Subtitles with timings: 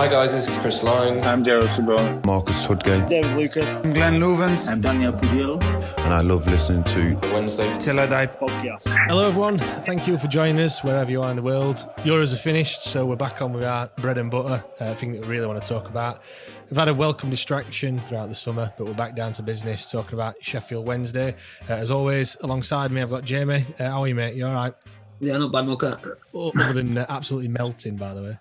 [0.00, 1.22] Hi guys, this is Chris Lang.
[1.26, 2.24] I'm Gerald Sibon.
[2.24, 3.06] Marcus Tudgay.
[3.06, 3.66] David Lucas.
[3.76, 4.72] I'm Glenn Loovens.
[4.72, 5.62] I'm Daniel Pudil.
[6.06, 8.88] And I love listening to Wednesday Till I Die podcast.
[9.08, 9.58] Hello, everyone.
[9.58, 11.86] Thank you for joining us wherever you are in the world.
[11.98, 15.20] Euros are finished, so we're back on with our bread and butter uh, thing that
[15.20, 16.22] we really want to talk about.
[16.70, 20.14] We've had a welcome distraction throughout the summer, but we're back down to business talking
[20.14, 21.36] about Sheffield Wednesday.
[21.68, 23.66] Uh, as always, alongside me, I've got Jamie.
[23.78, 24.34] Uh, how are you, mate?
[24.34, 24.72] You all right?
[25.20, 26.00] Yeah, not bad, Mocha.
[26.34, 28.38] Other than uh, absolutely melting, by the way.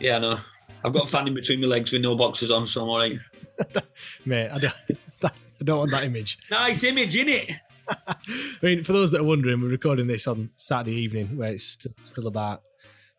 [0.00, 0.40] Yeah, no.
[0.84, 2.98] I've got a fan in between my legs with no boxes on, so I'm all
[2.98, 3.18] right.
[4.26, 4.74] mate, I don't,
[5.24, 5.30] I
[5.64, 6.38] don't want that image.
[6.50, 7.54] Nice image, innit?
[7.88, 8.16] I
[8.62, 11.94] mean, for those that are wondering, we're recording this on Saturday evening where it's st-
[12.06, 12.62] still about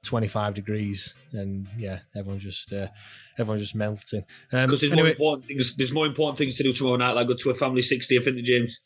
[0.03, 2.87] 25 degrees, and yeah, everyone's just uh,
[3.37, 4.23] everyone's just melting.
[4.53, 5.75] Um, Because there's anyway, more important things.
[5.75, 8.35] There's more important things to do tomorrow night, like go to a family 60th in
[8.35, 8.79] the James.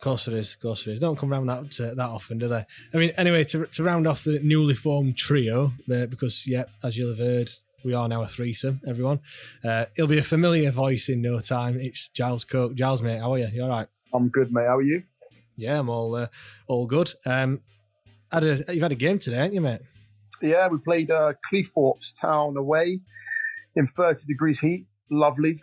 [0.00, 0.54] Of course it is.
[0.54, 0.98] Of course it is.
[0.98, 2.64] Don't come around that uh, that often, do they?
[2.94, 6.96] I mean, anyway, to, to round off the newly formed trio, uh, because yeah, as
[6.96, 7.50] you'll have heard,
[7.84, 8.80] we are now a threesome.
[8.86, 9.20] Everyone,
[9.64, 11.78] uh, it'll be a familiar voice in no time.
[11.80, 12.74] It's Giles Coke.
[12.74, 13.48] Giles, mate, how are you?
[13.52, 13.88] You all right?
[14.12, 14.66] I'm good, mate.
[14.66, 15.02] How are you?
[15.56, 16.28] Yeah, I'm all uh,
[16.66, 17.12] all good.
[17.26, 17.60] Um,
[18.32, 19.80] had a, you've had a game today, haven't you, mate?
[20.42, 23.00] Yeah, we played uh, Cleethorpes Town away
[23.76, 24.86] in 30 degrees heat.
[25.10, 25.60] Lovely.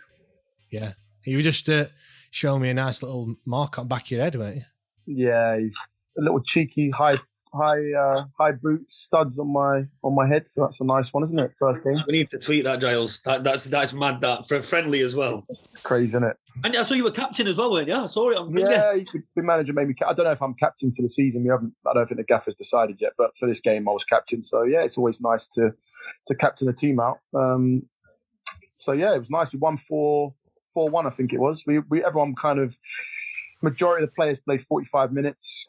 [0.70, 0.92] Yeah,
[1.24, 1.86] you were just uh,
[2.30, 4.64] showing me a nice little mark on the back of your head, weren't you?
[5.06, 7.18] Yeah, a little cheeky high
[7.52, 10.48] high uh, high boot studs on my on my head.
[10.48, 11.52] So that's a nice one, isn't it?
[11.58, 12.02] First game.
[12.06, 13.20] We need to tweet that, Giles.
[13.24, 14.20] That, that's that's mad.
[14.20, 15.46] That for friendly as well.
[15.48, 16.36] It's crazy, isn't it?
[16.64, 17.94] And I saw you were captain as well, weren't you?
[17.94, 19.94] I saw it Yeah, you could, the manager made me.
[19.94, 21.44] Ca- I don't know if I'm captain for the season.
[21.44, 21.74] We haven't.
[21.86, 23.12] I don't think the gaffer's decided yet.
[23.16, 24.42] But for this game, I was captain.
[24.42, 25.72] So yeah, it's always nice to
[26.26, 27.18] to captain the team out.
[27.34, 27.82] Um,
[28.78, 29.52] so yeah, it was nice.
[29.52, 30.34] We won four
[30.72, 31.06] four one.
[31.06, 31.64] I think it was.
[31.66, 32.76] We we everyone kind of
[33.62, 35.68] majority of the players played 45 minutes.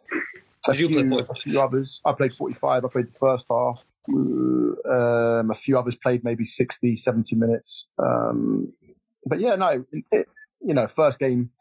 [0.68, 1.28] A Did you few, 40?
[1.30, 2.02] a few others.
[2.06, 2.84] I played 45.
[2.84, 3.84] I played the first half.
[4.10, 7.88] Um, a few others played maybe 60, 70 minutes.
[7.98, 8.74] Um,
[9.26, 10.28] but yeah, no, it,
[10.62, 11.52] you know, first game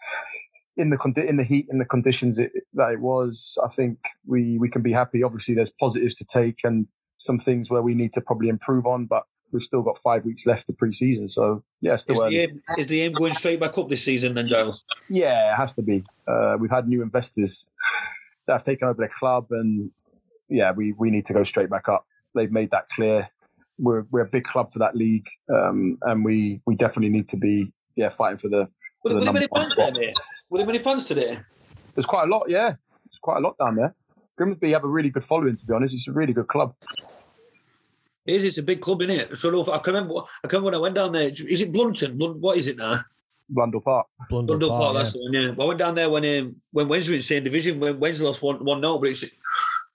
[0.76, 3.98] in the condi- in the heat in the conditions it, that it was, I think
[4.26, 5.22] we we can be happy.
[5.22, 6.86] Obviously, there's positives to take and
[7.19, 10.47] some things where we need to probably improve on, but we've still got five weeks
[10.47, 11.28] left of pre-season.
[11.28, 14.34] So yeah, Is still the, aim, is the aim going straight back up this season
[14.34, 14.82] then, Giles?
[15.09, 16.04] Yeah, it has to be.
[16.26, 17.65] Uh, we've had new investors
[18.48, 19.91] that have taken over the club, and
[20.48, 22.04] yeah, we, we need to go straight back up.
[22.34, 23.31] They've made that clear.
[23.78, 27.36] We're we're a big club for that league, um, and we, we definitely need to
[27.36, 28.69] be yeah fighting for the
[29.03, 29.76] for Were, the were there many fans spot.
[29.76, 30.14] there, mate?
[30.50, 31.38] Were there many fans today?
[31.94, 32.70] There's quite a lot, yeah.
[32.70, 33.94] There's quite a lot down there.
[34.36, 35.94] Grimsby have a really good following, to be honest.
[35.94, 36.75] It's a really good club.
[38.26, 38.44] It is.
[38.44, 39.36] It's a big club, isn't it?
[39.36, 40.22] So I can remember.
[40.42, 41.28] I can remember when I went down there.
[41.28, 42.16] Is it Blunton?
[42.41, 43.03] What is it now?
[43.50, 44.06] Blundell Park.
[44.28, 44.95] Blundell Blundell Park, Park.
[44.95, 45.03] yeah.
[45.03, 45.33] That's the one.
[45.33, 45.65] Yeah.
[45.65, 47.80] I went down there when um, when Wednesday was in the same division.
[47.80, 49.24] When Wednesday lost one one 0 but it's.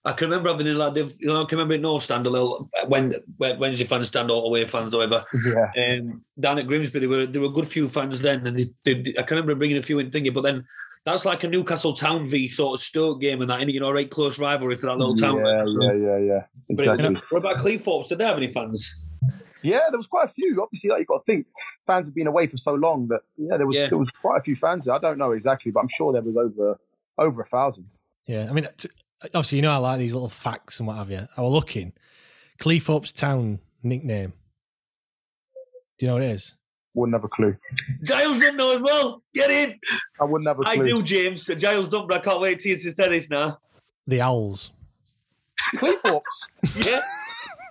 [0.06, 2.30] I can remember having it like you know, I can remember it no stand a
[2.30, 5.24] little when when Wednesday fans stand or away fans or whatever.
[5.46, 5.72] Yeah.
[6.00, 8.70] Um, down at Grimsby, there were there were a good few fans then, and they,
[8.84, 10.34] they, they- I can remember bringing a few in thingy.
[10.34, 10.66] But then
[11.06, 13.92] that's like a Newcastle Town v sort of Stoke game, and that, and you know,
[13.94, 15.38] right close rivalry for that little town.
[15.38, 16.42] Yeah, yeah, yeah, yeah.
[16.70, 17.22] But it- Exactly.
[17.30, 18.10] what about Cleethorpes?
[18.10, 18.94] Did they have any fans?
[19.64, 20.62] Yeah, there was quite a few.
[20.62, 21.48] Obviously, like you've got to think,
[21.88, 23.90] fans have been away for so long that yeah, there was Yeah.
[23.90, 24.86] there was quite a few fans.
[24.86, 24.96] there.
[24.96, 26.78] I don't know exactly, but I'm sure there was over
[27.18, 27.90] over a thousand.
[28.26, 28.68] Yeah, I mean,
[29.26, 31.28] obviously, you know, I like these little facts and what have you.
[31.38, 31.94] I was looking.
[32.60, 34.32] Cleethorpes Town nickname
[36.00, 36.56] Do you know what it is?
[36.94, 37.58] Wouldn't have a clue.
[38.04, 39.24] Giles didn't know as well.
[39.34, 39.80] Get in.
[40.22, 40.86] I wouldn't have a I clue.
[40.86, 41.46] do, James.
[41.46, 43.60] Giles don't, but I can't wait to hear you say this now.
[44.08, 44.72] The Owls.
[45.76, 46.22] Cleethorpes.
[46.86, 47.02] Yeah.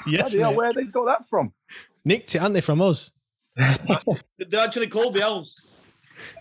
[0.05, 0.57] Yes, Bloody hell, mate.
[0.57, 1.53] where they got that from?
[2.05, 3.11] Nicked it, aren't they, from us?
[3.57, 5.55] They're actually called the Owls.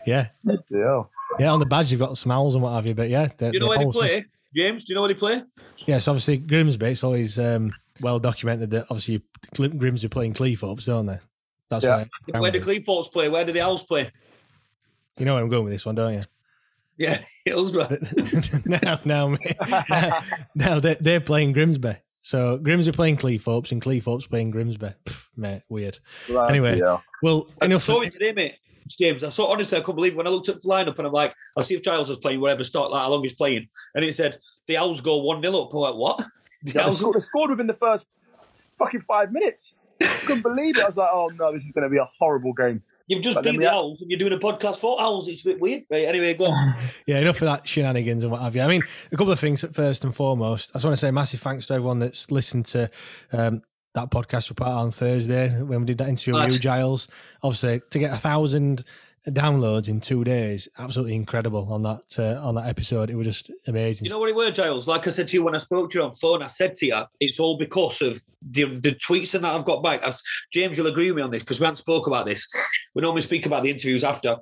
[0.06, 0.28] Yeah.
[0.70, 1.04] Yeah.
[1.40, 3.28] Yeah, on the badge you've got some owls and what have you, but yeah.
[3.28, 4.18] Do The, you know the where they play?
[4.18, 5.44] must- James, do you know where they play?
[5.86, 6.88] Yes, obviously Grimsby.
[6.88, 9.22] It's always um, well documented that obviously
[9.56, 11.20] Cle- Grimsby playing Cleethorpes, don't they?
[11.70, 12.06] That's Yeah.
[12.34, 12.40] why.
[12.42, 13.30] Where do Cleethorpes play?
[13.30, 14.12] Where do the Owls play?
[15.18, 16.24] You know where I'm going with this one, don't you?
[16.98, 17.96] Yeah, Hillsborough.
[18.66, 19.38] now, now,
[19.90, 20.24] now,
[20.54, 21.96] now they, they're playing Grimsby.
[22.24, 24.94] So Grimsby playing Cleethorpes and Cleethorpes playing Grimsby.
[25.06, 26.00] Pff, mate, weird.
[26.28, 27.04] Bloody Anyway, hell.
[27.24, 27.84] well, I enough.
[27.84, 28.56] saw it today, mate.
[29.00, 31.14] James, I saw honestly, I couldn't believe when I looked at the lineup and I'm
[31.14, 34.04] like, I'll see if Giles is playing whatever start, like how long he's playing, and
[34.04, 34.38] it said
[34.68, 35.74] the Owls go one 0 up.
[35.74, 36.24] I'm like, what?
[36.64, 38.06] The Yeah, Owls scored, they scored within the first
[38.78, 39.74] fucking five minutes.
[40.26, 40.84] Couldn't believe it.
[40.84, 42.84] I was like, oh no, this is going to be a horrible game.
[43.12, 45.28] You've just But beat the had- Owls and you're doing a podcast for Owls.
[45.28, 45.84] It's a bit weird.
[45.92, 46.74] Right, anyway, go on.
[47.06, 48.62] Yeah, enough of that shenanigans and what have you.
[48.62, 50.72] I mean, a couple of things first and foremost.
[50.74, 52.90] I just want to say massive thanks to everyone that's listened to
[53.34, 53.62] um,
[53.96, 56.54] that podcast we put out on Thursday when we did that interview with Right.
[56.54, 57.08] you, Giles.
[57.44, 58.86] Obviously, to get a thousand
[59.28, 63.10] downloads in two days, absolutely incredible on that uh, on that episode.
[63.10, 64.06] It was just amazing.
[64.06, 64.88] You know what it were, Giles?
[64.88, 66.86] Like I said to you when I spoke to you on phone, I said to
[66.88, 70.02] you, it's all because of the, the tweets and that I've got back.
[70.04, 70.20] I've,
[70.52, 72.48] James, you'll agree with me on this because we haven't spoke about this.
[72.96, 74.38] We normally speak about the interviews after,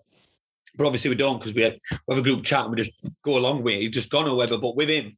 [0.76, 2.94] but obviously we don't because we, we have a group chat and we just
[3.24, 3.81] go along with it.
[3.81, 4.60] He's just gone or whatever.
[4.60, 5.18] But with him,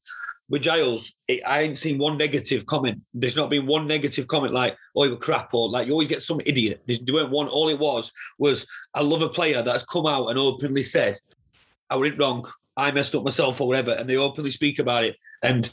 [0.51, 3.01] with Giles, it, I ain't seen one negative comment.
[3.13, 6.09] There's not been one negative comment like, oh, you were crap, or like you always
[6.09, 6.83] get some idiot.
[6.85, 7.47] There's, there weren't one.
[7.47, 11.17] All it was was, I love a player that's come out and openly said,
[11.89, 12.45] I went wrong.
[12.75, 15.15] I messed up myself or whatever, and they openly speak about it.
[15.41, 15.71] And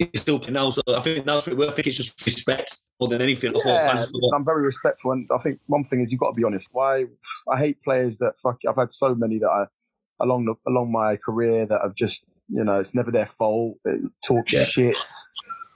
[0.00, 0.70] it's still now.
[0.70, 3.52] So I think that's what I think it's just respect more than anything.
[3.64, 6.44] Yeah, listen, I'm very respectful, and I think one thing is you've got to be
[6.44, 6.68] honest.
[6.72, 7.04] Why
[7.48, 8.58] I hate players that fuck.
[8.68, 9.66] I've had so many that I
[10.20, 13.78] along the, along my career that have just you know it's never their fault.
[13.84, 14.64] They talk Yeah.
[14.64, 14.96] shit.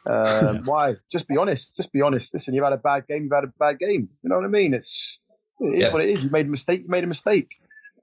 [0.06, 0.96] Um, Why?
[1.10, 1.76] Just be honest.
[1.76, 2.34] Just be honest.
[2.34, 3.22] Listen, you've had a bad game.
[3.24, 4.08] You've had a bad game.
[4.22, 4.74] You know what I mean?
[4.74, 5.20] It's
[5.60, 5.92] it is Yeah.
[5.92, 6.24] what it is.
[6.24, 6.82] You made a mistake.
[6.82, 7.56] You made a mistake.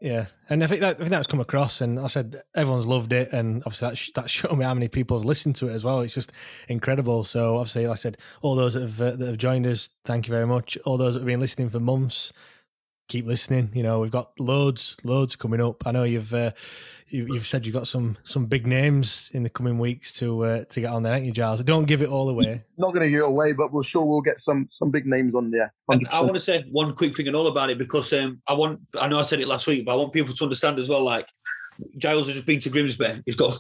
[0.03, 3.13] Yeah, and I think that I think that's come across, and I said everyone's loved
[3.13, 5.73] it, and obviously that's sh- that showed me how many people have listened to it
[5.73, 6.01] as well.
[6.01, 6.31] It's just
[6.67, 7.23] incredible.
[7.23, 10.25] So obviously, like I said, all those that have uh, that have joined us, thank
[10.27, 10.75] you very much.
[10.85, 12.33] All those that have been listening for months,
[13.07, 13.71] keep listening.
[13.73, 15.85] You know, we've got loads, loads coming up.
[15.85, 16.51] I know you've uh,
[17.07, 20.63] you, you've said you've got some some big names in the coming weeks to uh,
[20.65, 21.63] to get on there, ain't you, Giles?
[21.63, 22.63] Don't give it all away.
[22.77, 25.35] Not going to give it away, but we're sure we'll get some some big names
[25.35, 25.73] on there.
[25.89, 26.13] And 100%.
[26.13, 28.79] I want to say one quick thing and all about it because um, I want
[28.99, 31.03] I know I said it last week, but I want people to understand as well.
[31.03, 31.27] Like
[31.97, 33.23] Giles has just been to Grimsby.
[33.25, 33.55] He's got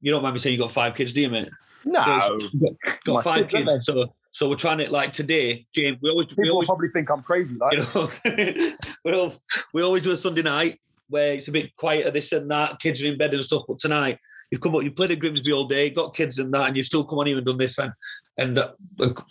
[0.00, 1.48] you don't mind me saying you got five kids, do you, mate?
[1.84, 2.38] no.
[2.38, 3.86] You've got, got five kids, kids.
[3.86, 5.98] So so we're trying to like today, James.
[6.02, 7.56] We always People will always probably think I'm crazy.
[7.56, 8.10] Like, you know
[9.04, 9.34] we all,
[9.74, 12.80] we always do a Sunday night where it's a bit quieter, this and that.
[12.80, 13.64] Kids are in bed and stuff.
[13.66, 14.18] But tonight
[14.50, 16.86] you've come up, you played at Grimsby all day, got kids and that, and you've
[16.86, 17.78] still come on here and done this.
[17.78, 17.92] And
[18.38, 18.72] and uh,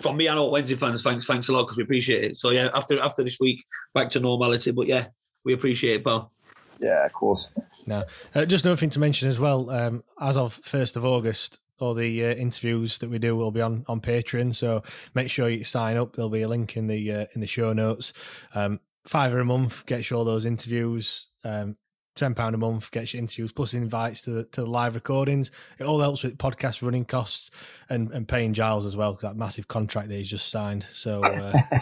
[0.01, 2.37] from me I know Wednesday fans, thanks thanks a lot because we appreciate it.
[2.37, 3.63] So yeah, after after this week,
[3.93, 4.71] back to normality.
[4.71, 5.07] But yeah,
[5.45, 6.31] we appreciate it, pal.
[6.79, 7.49] yeah, of course.
[7.85, 8.03] No,
[8.35, 9.69] uh, just another thing to mention as well.
[9.69, 13.61] Um, as of first of August, all the uh, interviews that we do will be
[13.61, 14.53] on on Patreon.
[14.53, 14.83] So
[15.13, 16.15] make sure you sign up.
[16.15, 18.13] There'll be a link in the uh, in the show notes.
[18.53, 21.27] Um, fiver a month gets you all those interviews.
[21.43, 21.77] Um,
[22.15, 25.51] Ten pound a month gets you interviews plus invites to the, to the live recordings.
[25.77, 27.49] It all helps with podcast running costs
[27.89, 30.83] and, and paying Giles as well because that massive contract that he's just signed.
[30.91, 31.21] So.
[31.21, 31.53] Uh,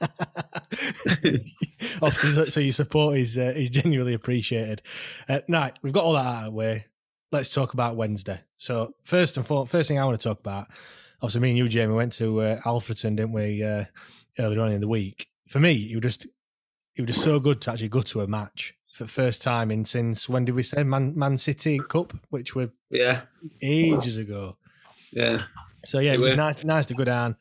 [2.02, 4.82] Obviously, so, so your support is uh, is genuinely appreciated.
[5.28, 6.86] Uh, now we've got all that out of the way.
[7.34, 8.38] Let's talk about Wednesday.
[8.58, 10.68] So first and foremost, first thing I want to talk about,
[11.20, 13.86] obviously, me and you, Jamie, went to uh, Alfreton, didn't we, uh,
[14.38, 15.26] earlier on in the week?
[15.48, 16.26] For me, it was just
[16.94, 19.72] it was just so good to actually go to a match for the first time
[19.72, 23.22] in since when did we say Man Man City Cup, which were Yeah,
[23.60, 24.56] ages ago.
[25.10, 25.42] yeah.
[25.84, 27.34] So yeah, it was nice, nice to go down.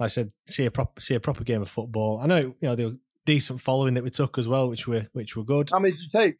[0.00, 2.18] Like I said, see a proper, see a proper game of football.
[2.18, 5.36] I know, you know, the decent following that we took as well, which were, which
[5.36, 5.70] were good.
[5.70, 6.38] How many did you take?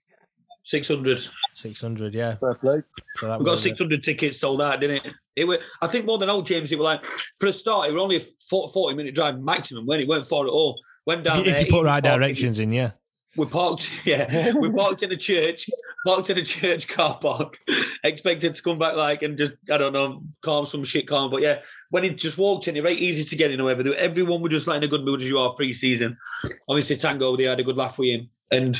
[0.68, 1.18] Six hundred.
[1.54, 2.36] Six hundred, yeah.
[2.36, 2.82] Fair play.
[3.18, 5.12] So that We got was, uh, six hundred tickets sold out, didn't it?
[5.34, 6.70] It were, I think more than old James.
[6.70, 7.06] It were like
[7.40, 9.86] for a start, it were only a 40 40 minute drive maximum.
[9.86, 10.78] When it weren't far at all.
[11.06, 11.54] Went If down you, there.
[11.54, 12.20] if you put right parking.
[12.20, 12.90] directions in, yeah.
[13.34, 15.70] We parked, yeah, we parked in a church,
[16.04, 17.58] parked in a church car park,
[18.04, 21.30] expected to come back like and just, I don't know, calm some shit calm.
[21.30, 23.94] But yeah, when he just walked in, it very easy to get in or whatever.
[23.94, 26.18] Everyone was just like in a good mood as you are pre season.
[26.68, 28.28] Obviously, Tango, they had a good laugh with him.
[28.50, 28.78] And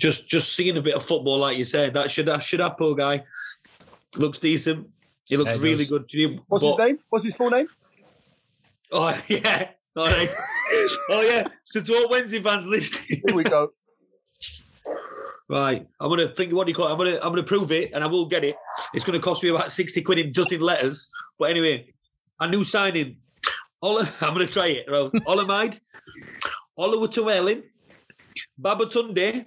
[0.00, 2.76] just just seeing a bit of football, like you said, that should that should have
[2.78, 3.22] poor guy
[4.16, 4.88] looks decent.
[5.26, 5.90] He looks Yeah, he really does.
[5.90, 6.40] good.
[6.48, 6.98] What's But- his name?
[7.10, 7.68] What's his full name?
[8.90, 10.28] Oh yeah, oh, All right.
[11.10, 11.46] oh yeah.
[11.64, 13.22] So to all Wednesday fans listening.
[13.24, 13.72] Here we go.
[15.48, 16.52] Right, I'm gonna think.
[16.52, 16.92] What do you call it?
[16.92, 18.54] I'm gonna I'm gonna prove it, and I will get it.
[18.94, 21.08] It's gonna cost me about sixty quid in just in letters.
[21.38, 21.92] But anyway,
[22.38, 23.16] a new signing.
[23.82, 24.86] Ola, I'm gonna try it.
[24.88, 25.10] Right.
[25.26, 25.80] Olamide,
[26.78, 27.62] Olawutawelin,
[28.62, 29.44] Babatunde,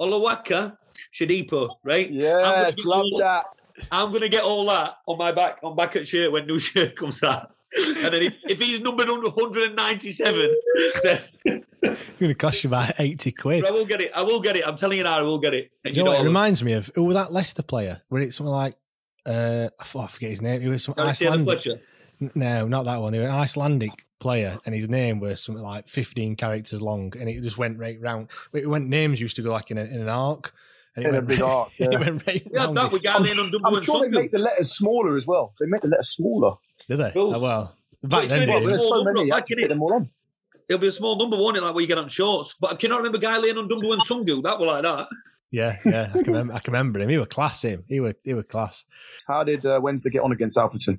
[0.00, 0.76] Olawaka,
[1.14, 1.68] Shodipo.
[1.84, 2.08] Right?
[2.08, 3.44] I'm Yes, love all- that.
[3.90, 6.94] I'm gonna get all that on my back on back at shirt when new shirt
[7.00, 7.50] comes out.
[7.76, 10.56] And then if, if he's numbered 197,
[11.02, 11.20] then
[11.82, 13.66] It's going to cost you about 80 quid.
[13.66, 14.12] I will get it.
[14.14, 14.64] I will get it.
[14.64, 15.72] I'm telling you now, I will get it.
[15.84, 16.88] And Do you know what it reminds me of?
[16.94, 18.00] Who was that Leicester player?
[18.10, 18.76] Where it's something like,
[19.26, 20.60] uh, I forget his name.
[20.60, 21.62] He was some Alexander Icelandic.
[21.64, 21.80] Fletcher.
[22.36, 23.12] No, not that one.
[23.12, 27.28] They were an Icelandic player, and his name was something like 15 characters long, and
[27.28, 28.30] it just went right round.
[28.54, 30.52] It went names used to go like in, a, in an arc,
[30.96, 31.98] and it In a went big right, arc, it yeah.
[31.98, 34.30] went right Yeah, round that his- we got in on double I'm sure they make
[34.32, 35.52] the letters smaller as well.
[35.60, 36.54] They make the letters smaller.
[36.88, 37.10] Did they?
[37.12, 37.34] Cool.
[37.34, 39.20] Oh, well, back it's then, Well, there's so many.
[39.20, 40.10] number, I can it fit them all on.
[40.68, 41.62] It'll be a small number, won't it?
[41.62, 42.54] Like where you get on shorts.
[42.58, 44.42] But can you not remember Guylain on Dumbo and Sungu?
[44.42, 45.06] That were like that.
[45.50, 47.08] Yeah, yeah, I can, remember, I can remember him.
[47.10, 47.62] He was class.
[47.62, 48.84] Him, he was, he was class.
[49.28, 50.98] How did uh, Wednesday get on against Alfreton?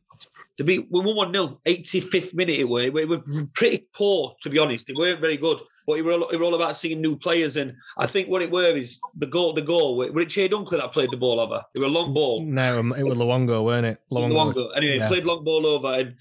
[0.57, 2.59] To be we won one 0 85th minute.
[2.59, 3.21] It were it were
[3.53, 4.89] pretty poor to be honest.
[4.89, 5.59] It weren't very good.
[5.87, 8.41] But it were, all, it were all about seeing new players, and I think what
[8.41, 9.53] it were is the goal.
[9.53, 9.97] The goal.
[9.97, 11.63] Were it Chey Dunkley that played the ball over?
[11.75, 12.43] It was a long ball.
[12.43, 14.01] No, it was Luongo, weren't it?
[14.11, 14.53] Luongo.
[14.53, 14.69] Luongo.
[14.75, 15.07] Anyway, yeah.
[15.07, 16.15] played long ball over and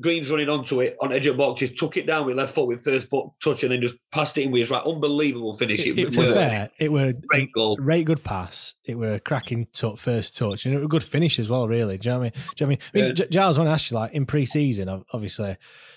[0.00, 1.60] Green's running onto it on edge of box.
[1.60, 4.38] Just took it down with left foot with first foot touch and then just passed
[4.38, 4.82] it in with his right.
[4.84, 5.80] Unbelievable finish.
[5.80, 7.76] It, It, it, was to fair, it were great goal.
[7.76, 8.74] great good pass.
[8.86, 11.68] It were a cracking t- first touch, and it was a good finish as well.
[11.68, 12.32] Really, do you know what I mean?
[12.32, 12.78] Do you know what I mean?
[12.94, 13.24] I mean, Yeah.
[13.24, 15.56] G- Giles, I want to ask you, like in pre-season, obviously,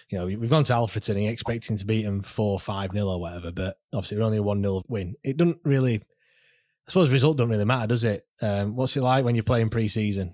[0.10, 3.20] you know, we've gone to Alfreton and expecting to beat them four, five nil or
[3.22, 5.16] whatever, but obviously we're only a one 0 win.
[5.24, 8.28] It doesn't really, I suppose, result doesn't really matter, does it?
[8.42, 10.34] Um, what's it like when you're playing pre-season?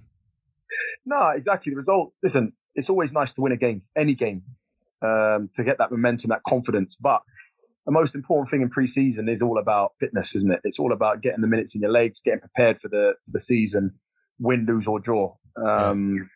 [1.06, 1.72] No, exactly.
[1.72, 2.13] The result.
[2.24, 4.44] Listen, it's always nice to win a game, any game,
[5.01, 6.96] um, to get that momentum, that confidence.
[7.00, 7.22] But
[7.86, 10.62] the most important thing in pre-season is all about fitness, isn't it?
[10.63, 13.40] It's all about getting the minutes in your legs, getting prepared for the for the
[13.40, 14.00] season,
[14.40, 15.36] win, lose or draw.
[15.58, 16.30] Um,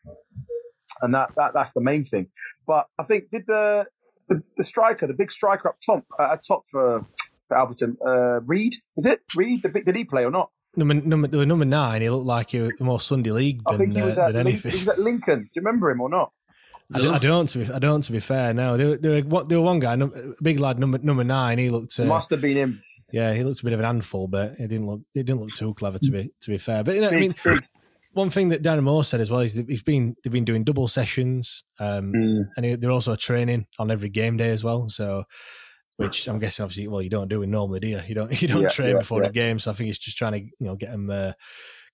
[1.02, 2.28] And that, that that's the main thing.
[2.66, 3.86] But I think did the
[4.30, 7.06] the, the striker, the big striker up top, uh, at top for,
[7.48, 9.62] for Alfreton, uh, Reed, is it Reed?
[9.62, 10.50] The big, did he play or not?
[10.78, 13.94] Number number number nine, he looked like he was more Sunday league I than, think
[13.96, 14.72] he was uh, at than Lin- anything.
[14.72, 15.40] he was at Lincoln.
[15.44, 16.32] Do you remember him or not?
[16.94, 18.54] I, don't, I don't to be I don't to be fair.
[18.54, 19.96] No, there, there, were- there were one guy,
[20.42, 21.58] big lad, number number nine.
[21.58, 22.84] He looked, uh, Must have been him.
[23.12, 25.52] yeah, he looked a bit of an handful, but it didn't look it didn't look
[25.54, 26.84] too clever to be to be fair.
[26.84, 27.64] But you know, I mean, big.
[28.14, 30.88] one thing that Darren Moore said as well is he's been they've been doing double
[30.88, 32.50] sessions, um, Mm.
[32.58, 34.88] and he- they're also training on every game day as well.
[34.90, 35.24] So,
[35.98, 38.00] which I'm guessing obviously, well, you don't do it normally, do you?
[38.08, 39.28] You don't you don't Yeah, train yeah, before yeah.
[39.30, 39.60] the game.
[39.60, 41.32] So I think it's just trying to you know get them uh,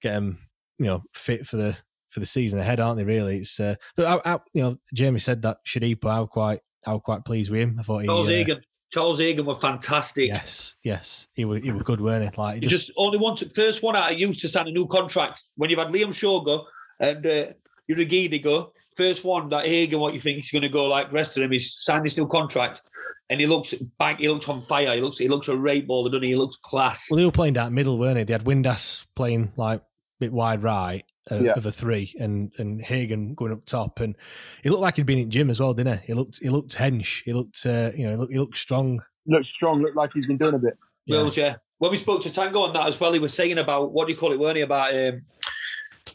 [0.01, 0.39] get them
[0.79, 1.75] you know fit for the
[2.09, 3.03] for the season ahead, aren't they?
[3.05, 6.59] Really, it's uh, but I, I, you know Jamie said that Shodipo, I was quite
[6.85, 7.77] I was quite pleased with him.
[7.79, 8.61] I thought he Charles uh, Hagan.
[8.91, 10.27] Charles Hagan were fantastic.
[10.27, 12.41] yes yes he was he was good, weren't he?
[12.41, 14.71] Like he You just, just only wanted first one out of you to sign a
[14.71, 15.43] new contract.
[15.55, 16.65] When you've had Liam Shaw go
[16.99, 17.45] and uh,
[17.89, 21.37] Urhoghide go, first one that Hagan, what you think he's going to go like rest
[21.37, 22.81] of them is signed this new contract,
[23.29, 24.19] and he looks back.
[24.19, 24.95] He looks on fire.
[24.95, 26.29] He looks he looks a rape baller, doesn't he?
[26.29, 27.05] He looks class.
[27.09, 28.23] Well, they were playing that middle, weren't they?
[28.23, 29.83] They had Windass playing like a
[30.19, 31.53] bit wide right uh, Yeah.
[31.55, 34.15] of a three, and and Hagan going up top, and
[34.63, 36.07] he looked like he'd been in gym as well, didn't he?
[36.07, 37.23] He looked he looked hench.
[37.23, 39.01] He looked uh, you know he looked, he looked strong.
[39.27, 39.81] Looked strong.
[39.81, 40.77] Looked like he's been doing a bit.
[41.05, 41.17] Yeah.
[41.17, 41.55] Wills, yeah.
[41.79, 44.13] When we spoke to Tango on that as well, he was saying about what do
[44.13, 44.61] you call it, weren't he?
[44.61, 45.21] About um,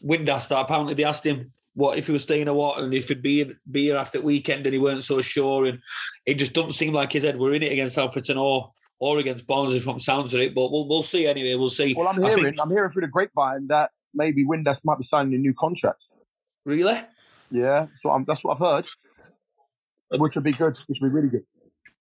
[0.04, 0.48] Windass.
[0.48, 3.22] That apparently they asked him what if he was staying or what, and if he'd
[3.22, 5.66] be be here after the weekend, and he weren't so sure.
[5.66, 5.78] And
[6.24, 9.46] it just doesn't seem like his head were in it against Alfreton or or against
[9.46, 10.54] Barnsley from sounds of it.
[10.54, 11.54] But we'll we'll see anyway.
[11.54, 11.94] We'll see.
[11.96, 12.44] Well, I'm hearing.
[12.44, 16.04] think- I'm hearing through the grapevine that maybe Windass might be signing a new contract.
[16.64, 16.98] really.
[17.50, 18.84] Yeah, so I'm, that's what I've heard.
[20.12, 20.76] Uh, which would be good.
[20.88, 21.44] Which would be really good.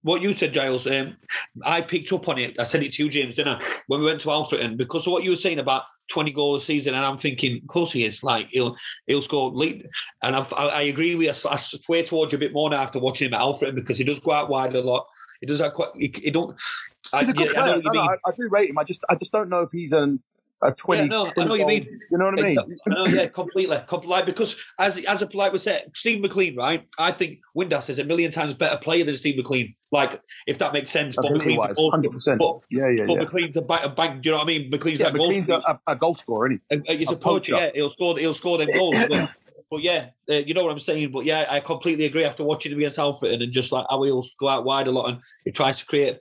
[0.05, 1.17] What you said, Giles, um,
[1.63, 2.59] I picked up on it.
[2.59, 3.65] I said it to you, James, didn't I?
[3.87, 6.65] When we went to Alfreton, because of what you were saying about 20 goals a
[6.65, 8.21] season, and I'm thinking, of course he is.
[8.21, 8.75] Like he'll
[9.07, 9.89] he'll score lead,
[10.21, 11.49] and I've, I, I agree with you.
[11.49, 14.03] I swear towards you a bit more now after watching him at Alfreton because he
[14.03, 15.07] does go out wide a lot.
[15.41, 15.89] He does that quite.
[15.95, 16.55] He, he don't.
[17.11, 17.75] I, He's a good yeah, player.
[17.77, 18.01] you No, no.
[18.01, 18.77] I, I do rate him.
[18.77, 20.21] I just, I just don't know if he's an,
[20.67, 21.01] a 20.
[21.01, 21.85] Yeah, no, I know what you mean.
[22.11, 22.57] You know what I mean?
[22.87, 24.09] Know, yeah, completely, completely.
[24.09, 26.87] Like, because as as a like we said, Steve McLean, right?
[26.97, 29.75] I think Windass is a million times better player than Steve McLean.
[29.91, 31.15] Like, if that makes sense.
[31.15, 32.37] But Ability McLean's wise, a goal- 100%.
[32.37, 33.23] But, Yeah, yeah, but yeah.
[33.23, 34.23] McLean's a bank, bank.
[34.23, 34.69] Do you know what I mean?
[34.71, 35.31] McLean's Yeah, that goal.
[35.31, 37.55] McLean's a, a, a goal scorer, isn't uh, he's a a poacher.
[37.57, 38.17] Yeah, he'll score.
[38.17, 38.95] He'll score them goals.
[39.09, 39.29] but,
[39.71, 41.11] but yeah, uh, you know what I'm saying.
[41.11, 42.25] But yeah, I completely agree.
[42.25, 45.19] After watching him against Alfreton just like how he'll go out wide a lot and
[45.43, 46.19] he tries to create.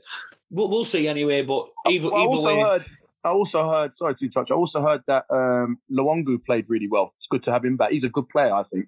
[0.50, 1.42] We'll, we'll see anyway.
[1.42, 1.96] But he?
[1.96, 2.84] either, Well, I also way, heard.
[3.24, 3.96] I also heard.
[3.96, 4.50] Sorry to touch.
[4.50, 7.14] I also heard that um, Luongo played really well.
[7.16, 7.90] It's good to have him back.
[7.92, 8.86] He's a good player, I think.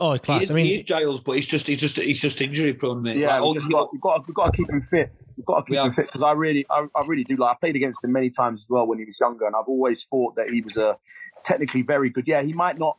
[0.00, 0.40] Oh, class.
[0.40, 2.74] He is, I mean, he's is Giles, but he's just he's just he's just injury
[2.74, 3.16] prone, mate.
[3.18, 4.56] Yeah, Like, we all just you- got, we've got, we've got, to, we've got to
[4.56, 5.12] keep him fit.
[5.36, 5.84] We've got to keep Yeah.
[5.86, 7.56] him fit because I really, I, I really do like.
[7.56, 10.02] I played against him many times as well when he was younger, and I've always
[10.04, 10.96] thought that he was a
[11.44, 12.24] technically very good.
[12.26, 12.98] Yeah, he might not,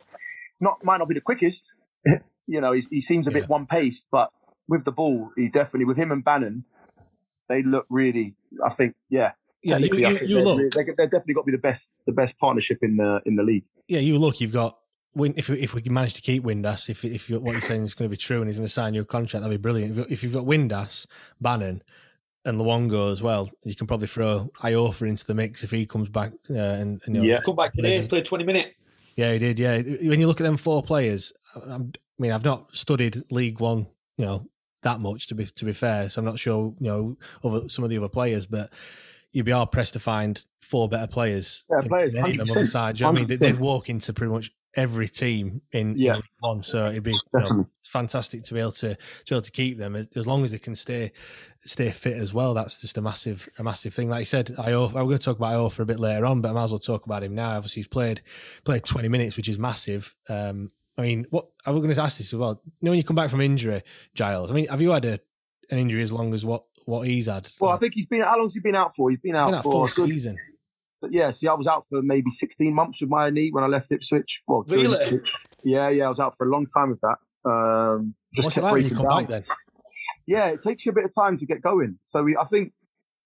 [0.62, 1.66] not might not be the quickest.
[2.48, 3.40] you know, he, he seems a Yeah.
[3.42, 4.30] bit one paced, but
[4.70, 6.64] with the ball, he definitely with him and Bannan,
[7.50, 8.36] they look really.
[8.66, 9.32] I think, yeah.
[9.66, 11.92] Yeah, you- you- you they're, look- really- they're, they're definitely got to be the best,
[12.06, 13.66] the best partnership in the in the league.
[13.88, 14.78] yeah, you look, you've got.
[15.16, 17.84] Win, if if we can manage to keep Windass, if if you, what you're saying
[17.84, 19.92] is going to be true, and he's going to sign your contract, that'd be brilliant.
[19.92, 21.06] If, you- if you've got Windass,
[21.42, 21.82] Bannan,
[22.44, 26.10] and Luongo as well, you can probably throw Iorfa into the mix if he comes
[26.10, 26.34] back.
[26.50, 27.40] Uh, and, and you know, Yeah.
[27.46, 28.72] come back today and play twenty minutes.
[29.16, 29.58] Yeah, he did.
[29.58, 33.62] Yeah, when you look at them four players, I'm, I mean, I've not studied League
[33.62, 34.46] One, you know,
[34.84, 36.10] that much to be to be fair.
[36.10, 38.70] So I'm not sure, you know, over some of the other players, but
[39.36, 41.66] you'd be hard pressed to find four better players.
[41.70, 43.00] Yeah, players, any of them on the 100%, side.
[43.00, 43.28] You know I mean?
[43.28, 43.40] They- 100%.
[43.40, 46.16] They'd walk into pretty much every team in, in Yeah.
[46.16, 48.98] League One, so it'd be you know, fantastic to be able to to
[49.30, 51.12] be able to keep them as, as long as they can stay
[51.66, 52.54] stay fit as well.
[52.54, 54.10] That's just a massive a massive thing.
[54.10, 56.40] Like I said, Io, I'm going to talk about Io for a bit later on,
[56.42, 57.52] but I might as well talk about him now.
[57.58, 58.22] Obviously, he's played
[58.64, 60.16] played 20 minutes, which is massive.
[60.30, 62.62] Um, I mean, what I was going to ask this as well.
[62.64, 64.50] You know, when you come back from injury, Giles.
[64.50, 65.20] I mean, have you had a,
[65.72, 67.50] an injury as long as what what he's had?
[67.60, 68.22] Well, I think he's been.
[68.22, 69.10] How long's he been out for?
[69.10, 70.38] He's been out been out for full a good- season.
[71.02, 73.68] But yeah, see, I was out for maybe 16 months with my knee when I
[73.68, 74.42] left Ipswich.
[74.48, 74.98] Well, Really?
[75.04, 75.32] Ipswich.
[75.64, 77.18] Yeah, yeah, I was out for a long time with that.
[77.48, 79.26] Um, just What's it like when you come down.
[79.26, 79.44] back then?
[80.26, 82.00] Yeah, it takes you a bit of time to get going.
[82.06, 82.74] So we, I think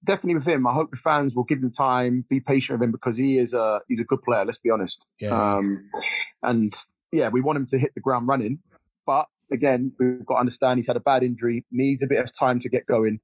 [0.04, 2.92] definitely with him, I hope the fans will give him time, be patient with him
[2.92, 4.44] because he is a he's a good player.
[4.44, 5.08] Let's be honest.
[5.20, 5.30] Yeah.
[5.56, 5.90] Um,
[6.44, 6.74] and
[7.14, 8.60] yeah, we want him to hit the ground running,
[9.06, 12.32] but again, we've got to understand he's had a bad injury, needs a bit of
[12.38, 13.20] time to get going.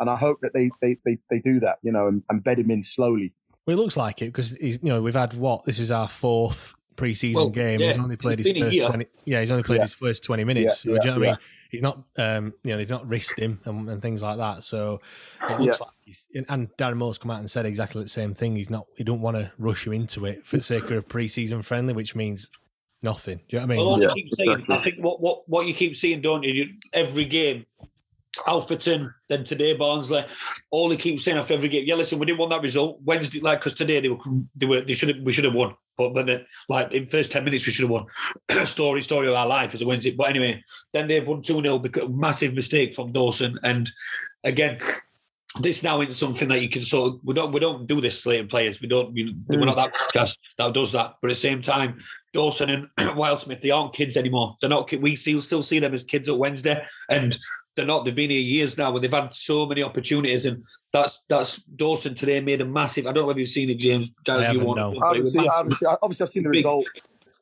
[0.00, 2.58] And I hope that they they, they, they do that, you know, and, and bed
[2.58, 3.32] him in slowly.
[3.66, 6.08] Well, it looks like it because he's you know we've had what this is our
[6.08, 7.80] fourth preseason Well, game.
[7.80, 9.06] yeah, he's only played it's his first twenty.
[9.24, 9.82] Yeah, he's only played Yeah.
[9.82, 10.84] his first twenty minutes.
[10.84, 11.38] Yeah, so, do you know yeah, what I mean?
[11.70, 14.64] He's not, um, you know, they've not risked him and, and things like that.
[14.64, 15.00] So
[15.48, 18.56] it looks like, he's, and Darren Moore's come out and said exactly the same thing.
[18.56, 21.02] He's not, he don't want to rush you into it for the sake of a
[21.02, 22.50] preseason friendly, which means
[23.04, 23.36] nothing.
[23.36, 23.86] Do you know what I mean?
[23.86, 24.74] Well, all Yeah, you keep saying, exactly.
[24.74, 26.52] I think what, what, what you keep seeing, don't you?
[26.52, 27.64] you every game,
[28.46, 30.24] Alfreton, then today Barnsley,
[30.70, 31.84] all he keeps saying after every game.
[31.86, 34.18] Yeah, listen, we didn't want that result Wednesday, like because today they were
[34.54, 37.30] they were they should have we should have won, but but then, like in first
[37.30, 38.06] ten minutes we should have won.
[38.66, 40.62] story story of our life as a Wednesday, but anyway,
[40.92, 43.90] then they've won two 0 because massive mistake from Dawson, and
[44.44, 44.78] again.
[45.58, 48.22] This now isn't something that you can sort of we don't we don't do this
[48.22, 49.66] slating players we don't we, we're mm.
[49.66, 51.98] not that podcast that does that but at the same time
[52.32, 54.56] Dawson and Wildsmith, they aren't kids anymore.
[54.60, 54.92] They're not.
[55.00, 57.36] We still still see them as kids at Wednesday, and
[57.76, 58.04] they're not.
[58.04, 60.44] They've been here years now, and they've had so many opportunities.
[60.44, 63.06] And that's that's Dawson today made a massive.
[63.06, 64.10] I don't know if you've seen it, James.
[64.26, 64.92] Giles, haven't, you want no.
[64.92, 65.56] it, I haven't it was seen, I massive.
[65.56, 66.56] haven't seen, obviously, I've seen the Big.
[66.58, 66.86] result.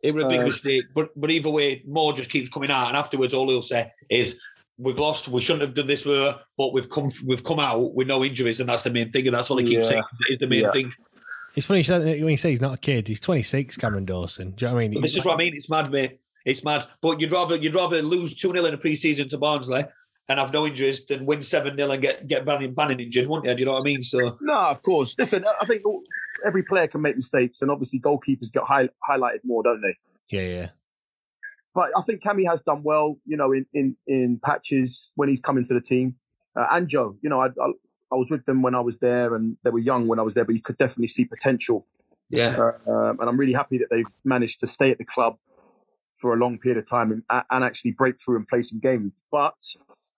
[0.02, 2.88] It was a big Uh, mistake, but but either way, Moore just keeps coming out,
[2.88, 4.36] and afterwards, all he'll say is.
[4.80, 5.26] We've lost.
[5.26, 7.10] We shouldn't have done this, with her, but we've come.
[7.26, 9.26] We've come out with no injuries, and that's the main thing.
[9.26, 9.90] And that's all he keeps Yeah.
[9.90, 10.70] saying is the main Yeah.
[10.70, 10.92] thing.
[11.56, 13.08] It's funny when you say he's not a kid.
[13.08, 14.52] He's 26, Cameron Dawson.
[14.52, 15.00] Do you know what I mean?
[15.00, 15.56] But this is what I mean.
[15.56, 16.20] It's mad, mate.
[16.44, 16.86] It's mad.
[17.02, 19.84] But you'd rather you'd rather lose two 0 in a pre-season to Barnsley
[20.28, 23.46] and have no injuries than win seven 0 and get get Bannan, Bannan injured, wouldn't
[23.48, 23.54] you?
[23.54, 24.02] Do you know what I mean?
[24.02, 25.14] So No, of course.
[25.18, 25.82] Listen, I think
[26.44, 29.96] every player can make mistakes, and obviously goalkeepers get high, highlighted more, don't they?
[30.30, 30.68] Yeah, yeah.
[31.74, 35.40] But I think Cammy has done well, you know, in in, in patches when he's
[35.40, 36.16] come into the team.
[36.56, 37.72] Uh, and Joe, you know, I, I
[38.12, 40.34] I was with them when I was there, and they were young when I was
[40.34, 41.86] there, but you could definitely see potential.
[42.28, 42.56] yeah.
[42.86, 45.38] Uh, um, and I'm really happy that they've managed to stay at the club
[46.18, 49.12] for a long period of time and, and actually break through and play some games.
[49.30, 49.54] But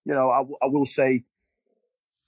[0.05, 1.25] you know, I, I will say,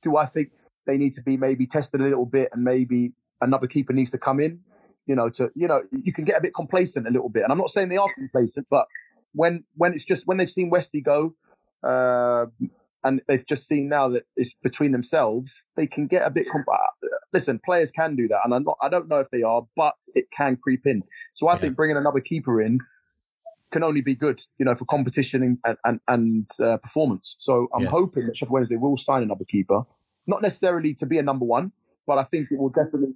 [0.02, 0.50] do I think
[0.86, 4.18] they need to be maybe tested a little bit, and maybe another keeper needs to
[4.18, 4.60] come in?
[5.06, 7.52] You know, to you know, you can get a bit complacent a little bit, and
[7.52, 8.86] I'm not saying they are complacent, but
[9.32, 11.34] when when it's just when they've seen Westy go,
[11.82, 12.46] uh,
[13.04, 16.48] and they've just seen now that it's between themselves, they can get a bit.
[16.48, 18.76] Com- uh, listen, players can do that, and I'm not.
[18.80, 21.02] I don't know if they are, but it can creep in.
[21.34, 21.60] So I Yeah.
[21.60, 22.78] think bringing another keeper in
[23.72, 27.36] can only be good, you know, for competition and and, and uh, performance.
[27.38, 27.90] So I'm Yeah.
[27.90, 29.82] hoping that Sheffield Wednesday will sign another keeper,
[30.26, 31.72] not necessarily to be a number one,
[32.06, 33.14] but I think it will definitely.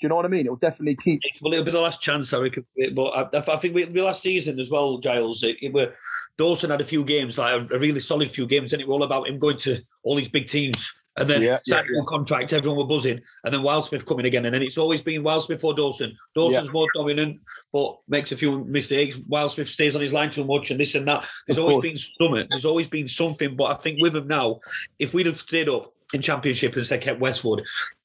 [0.00, 0.46] Do you know what I mean?
[0.46, 1.20] It will definitely keep.
[1.42, 2.64] Well, it'll be the last chance, I reckon.
[2.94, 5.42] But I, I think we, we last season as well, Giles.
[5.42, 5.92] It, it were
[6.36, 8.94] Dawson had a few games, like a, a really solid few games, and it was
[8.94, 10.94] all about him going to all these big teams.
[11.20, 13.20] And then Yeah, signing yeah, a contract, everyone were buzzing.
[13.44, 14.44] And then Wildsmith coming again.
[14.46, 16.16] And then it's always been Wildsmith or Dawson.
[16.34, 17.40] Dawson's more dominant,
[17.72, 19.16] but makes a few mistakes.
[19.16, 21.26] Wildsmith stays on his line too much and this and that.
[21.46, 21.82] There's Of always course.
[21.88, 22.46] been something.
[22.50, 23.56] There's always been something.
[23.56, 24.60] But I think with him now,
[24.98, 27.62] if we'd have stayed up in Championship and said kept Westwood,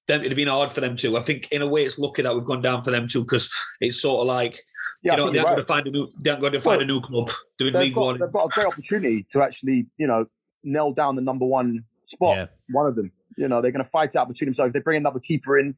[0.07, 1.15] then it'd have been hard for them too.
[1.17, 3.49] I think in a way it's lucky that we've gone down for them too because
[3.79, 4.61] it's sort of like
[5.01, 5.51] Yeah, you know, they you're right.
[5.55, 6.07] going to find a new.
[6.21, 8.19] They aren't going to find Well, a new club doing they've League got, One.
[8.19, 10.25] they've got a great opportunity to actually, you know,
[10.65, 12.37] nail down the number one spot.
[12.37, 12.45] Yeah.
[12.69, 13.11] One of them.
[13.37, 14.69] You know, they're going to fight it out between themselves.
[14.69, 15.75] If they bring another keeper in,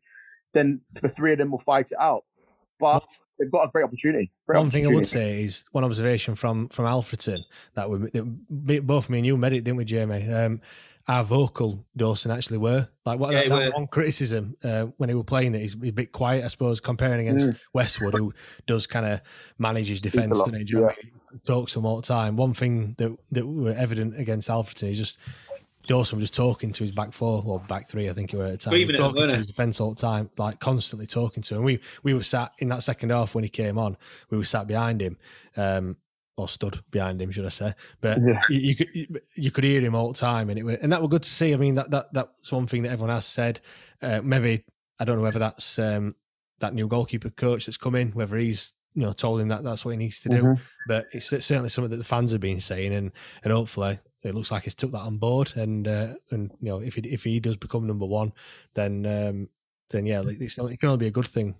[0.53, 2.25] then the three of them will fight it out.
[2.79, 3.05] But
[3.39, 4.31] they've got a great opportunity.
[4.47, 7.39] Great One thing I would say is one observation from from Alfreton
[7.75, 10.31] that we that both me and you made it, didn't we, Jamie?
[10.31, 10.61] Um,
[11.05, 12.87] how vocal Dawson actually were.
[13.05, 15.89] Like what Yeah, that, that one criticism uh, when he was playing that he's, he's
[15.89, 17.59] a bit quiet, I suppose, comparing against Mm.
[17.73, 18.33] Westwood, who
[18.65, 19.21] does kind of
[19.59, 20.65] manage his defence, lot, doesn't he?
[20.65, 21.11] Do you I mean?
[21.45, 22.37] Talks to him all the time.
[22.37, 25.17] One thing that that were evident against Alfreton is just
[25.87, 28.45] Dawson was just talking to his back four or back three, I think he were
[28.45, 28.73] at the time.
[28.73, 31.07] He was Screaming at him, talking weren't to his defence all the time, like constantly
[31.07, 31.63] talking to him.
[31.63, 33.97] We we were sat in that second half when he came on.
[34.29, 35.17] We were sat behind him,
[35.57, 35.97] um,
[36.37, 37.73] or stood behind him, should I say?
[38.01, 38.41] But Yeah.
[38.49, 40.91] you, you could you, you could hear him all the time, and it was, and
[40.91, 41.53] that was good to see.
[41.53, 43.61] I mean, that that that's one thing that everyone has said.
[44.01, 44.63] Uh, maybe
[44.99, 46.15] I don't know whether that's um,
[46.59, 49.83] that new goalkeeper coach that's come in, whether he's you know told him that that's
[49.85, 50.41] what he needs to do.
[50.43, 50.59] Mhm.
[50.87, 53.11] But it's certainly something that the fans have been saying, and
[53.43, 55.53] and hopefully it looks like he's took that on board.
[55.55, 58.33] And uh, and you know if he if he does become number one,
[58.73, 59.49] then um,
[59.91, 61.55] then yeah, it's, it can only be a good thing.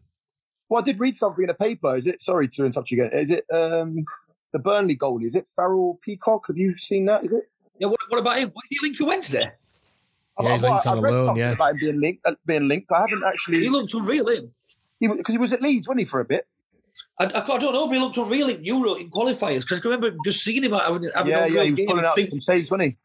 [0.68, 1.96] Well, I did read something in a paper.
[1.96, 2.24] Is it?
[2.24, 3.18] Sorry to interrupt you again.
[3.18, 4.04] Is it um,
[4.52, 5.28] the Burnley goalie?
[5.28, 6.48] Is it Farrell Peacock?
[6.48, 7.24] Have you seen that?
[7.24, 7.50] Is it?
[7.78, 8.50] Yeah, what, what about him?
[8.54, 9.44] What do you think for Wednesday?
[10.40, 11.52] Yeah, he's I- linked I, on a read loan, something yeah.
[11.52, 12.26] about him being linked.
[12.26, 12.92] Uh, being linked.
[12.92, 13.60] I haven't actually.
[13.60, 14.52] He looked unreal, him.
[15.00, 16.48] because he was at Leeds, wasn't he, for a bit?
[17.20, 20.16] I, I, I don't know, he looked unreal in Euro in qualifiers because I remember
[20.26, 22.70] just seeing him having, having yeah, a yeah, he was pulling out Think- some saves,
[22.70, 22.98] wasn't he?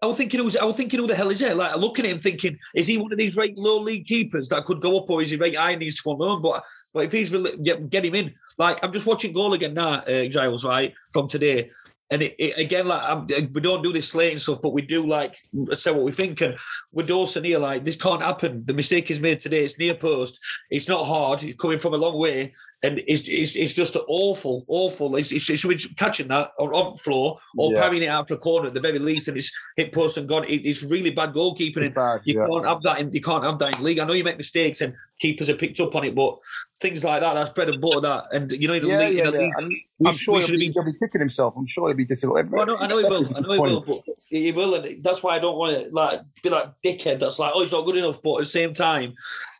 [0.00, 1.56] I was thinking, was, I was thinking, who the hell is it?
[1.56, 4.64] Like looking at him, thinking, is he one of these right low league keepers that
[4.64, 6.40] could go up, or is he right high and needs to go on?
[6.40, 6.62] But
[6.94, 9.94] but if he's really, get, get him in, like I'm just watching goal again now,
[9.94, 11.70] uh, Giles, right from today,
[12.10, 15.06] and it, it, again, like I'm, we don't do this slating stuff, but we do
[15.06, 15.36] like
[15.76, 16.40] say what we think.
[16.40, 16.56] And
[16.92, 18.62] with Dawson here, like this can't happen.
[18.66, 19.64] The mistake is made today.
[19.64, 20.38] It's near post.
[20.70, 21.42] It's not hard.
[21.42, 22.54] It's coming from a long way.
[22.84, 25.16] And it's, it's, it's just awful, awful.
[25.16, 27.80] It's, it's, it's, catching that or on floor or Yeah.
[27.80, 30.28] parrying it out for a corner at the very least, and it's hit post and
[30.28, 30.44] gone.
[30.44, 31.86] It, it's really bad goalkeeping.
[31.86, 32.46] And Bad, you yeah.
[32.46, 33.00] can't have that.
[33.00, 33.98] In, you can't have that in league.
[33.98, 36.38] I know you make mistakes and keepers are picked up on it, but
[36.80, 38.00] things like that, that's bread and butter.
[38.00, 39.44] That and you know, in Yeah, league, yeah, in the yeah.
[39.44, 41.54] league, And we I'm sure he'll be, been he'll be kicking himself.
[41.56, 42.52] I'm sure he'll be disappointed.
[42.52, 43.26] well, I know, I know he will.
[43.36, 46.20] I know he will, but he will, and that's why I don't want to like
[46.44, 47.18] be like dickhead.
[47.18, 48.22] That's like, oh, he's not good enough.
[48.22, 49.14] But at the same time,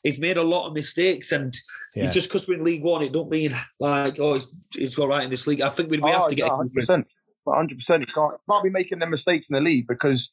[0.04, 1.56] he's made a lot of mistakes, and
[2.04, 2.10] Yeah.
[2.10, 5.24] just because we're in League One, it don't mean like, oh, he's, he's got right
[5.24, 5.60] in this league.
[5.60, 6.48] I think we, we have to get.
[6.48, 7.06] hundred percent,
[7.46, 8.00] hundred percent.
[8.02, 10.30] You can't can't be making them mistakes in the league because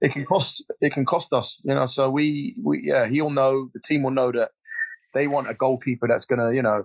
[0.00, 1.56] it can cost it can cost us.
[1.62, 4.50] You know, so we we yeah, he'll know the team will know that
[5.14, 6.84] they want a goalkeeper that's gonna you know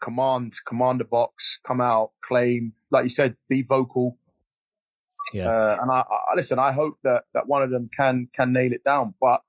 [0.00, 4.16] command command the box, come out, claim, like you said, be vocal.
[5.34, 5.50] Yeah.
[5.50, 6.58] Uh, and I, I listen.
[6.58, 9.42] I hope that that one of them can can nail it down, but.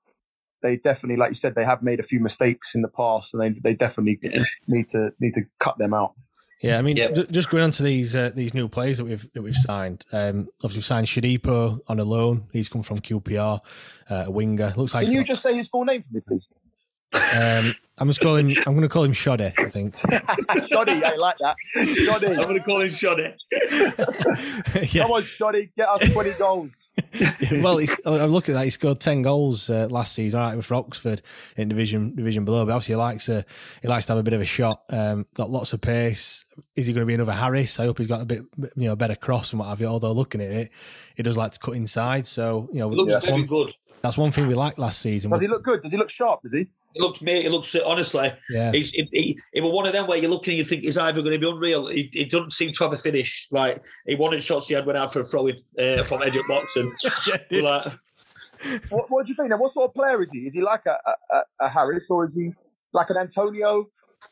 [0.62, 3.42] They definitely, like you said, they have made a few mistakes in the past, and
[3.42, 4.42] they they definitely Yeah.
[4.68, 6.12] need to need to cut them out.
[6.60, 7.14] Yeah, I mean, Yep.
[7.16, 10.04] ju- just going on to these uh, these new players that we've that we've signed.
[10.12, 12.44] Um, obviously, we've signed Shodipo on a loan.
[12.52, 13.60] He's come from QPR,
[14.08, 14.72] uh, a winger.
[14.76, 16.46] Looks like Can you got- just say his full name for me, please?
[17.12, 18.56] Um, I'm just calling.
[18.66, 19.52] I'm going to call him Shoddy.
[19.58, 19.96] I think.
[20.66, 21.56] Shoddy, I like that.
[21.86, 22.28] Shoddy.
[22.28, 23.34] I'm going to call him Shoddy.
[24.90, 25.02] yeah.
[25.02, 26.92] Come on, Shoddy, get us 20 goals.
[27.52, 28.64] well, I'm looking at that.
[28.64, 31.22] He scored ten goals uh, last season, all right, with Oxford
[31.56, 32.64] in division division below.
[32.64, 33.44] But obviously, he likes a
[33.82, 34.82] he likes to have a bit of a shot.
[34.88, 36.46] Um, got lots of pace.
[36.74, 37.78] Is he going to be another Harris?
[37.78, 39.86] I hope he's got a bit you know better cross and what have you.
[39.86, 40.70] Although looking at it,
[41.14, 42.26] he does like to cut inside.
[42.26, 43.74] So you know He looks that's very one good.
[44.02, 45.30] That's one thing we liked last season.
[45.30, 45.80] Does he look good?
[45.82, 46.42] Does he look sharp?
[46.42, 46.66] Does he?
[46.94, 47.42] He looks, mate.
[47.44, 48.32] He looks honestly.
[48.50, 48.72] Yeah.
[48.72, 50.98] He's, he, he, he was one of them where you're looking and you think he's
[50.98, 51.86] either going to be unreal.
[51.86, 53.48] He, he doesn't seem to have a finish.
[53.50, 56.36] Like he wanted shots he had went out for a throw in uh, from edge
[56.36, 56.92] of box and
[57.48, 57.62] did.
[57.64, 57.92] like,
[58.90, 59.48] What, what do you think?
[59.50, 60.40] Now, what sort of player is he?
[60.40, 62.50] Is he like a, a, a- a Harris or is he
[62.92, 63.88] like an Antonio?